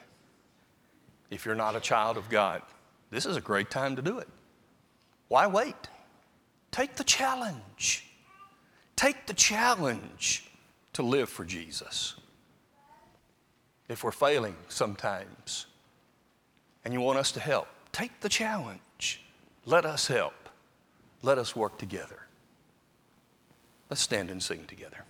if 1.29 1.45
you're 1.45 1.55
not 1.55 1.77
a 1.77 1.79
child 1.79 2.17
of 2.17 2.27
God, 2.27 2.61
this 3.09 3.25
is 3.25 3.37
a 3.37 3.41
great 3.41 3.71
time 3.71 3.95
to 3.95 4.01
do 4.01 4.19
it. 4.19 4.27
Why 5.29 5.47
wait? 5.47 5.75
Take 6.71 6.97
the 6.97 7.05
challenge. 7.05 8.05
Take 8.97 9.25
the 9.25 9.33
challenge 9.33 10.49
to 10.93 11.01
live 11.01 11.29
for 11.29 11.45
Jesus. 11.45 12.15
If 13.87 14.03
we're 14.03 14.11
failing 14.11 14.57
sometimes 14.67 15.67
and 16.83 16.93
you 16.93 17.01
want 17.01 17.17
us 17.17 17.31
to 17.33 17.39
help, 17.39 17.67
take 17.91 18.19
the 18.21 18.29
challenge. 18.29 19.21
Let 19.65 19.85
us 19.85 20.07
help. 20.07 20.33
Let 21.21 21.37
us 21.37 21.55
work 21.55 21.77
together. 21.77 22.19
Let's 23.89 24.01
stand 24.01 24.29
and 24.29 24.41
sing 24.41 24.65
together. 24.67 25.03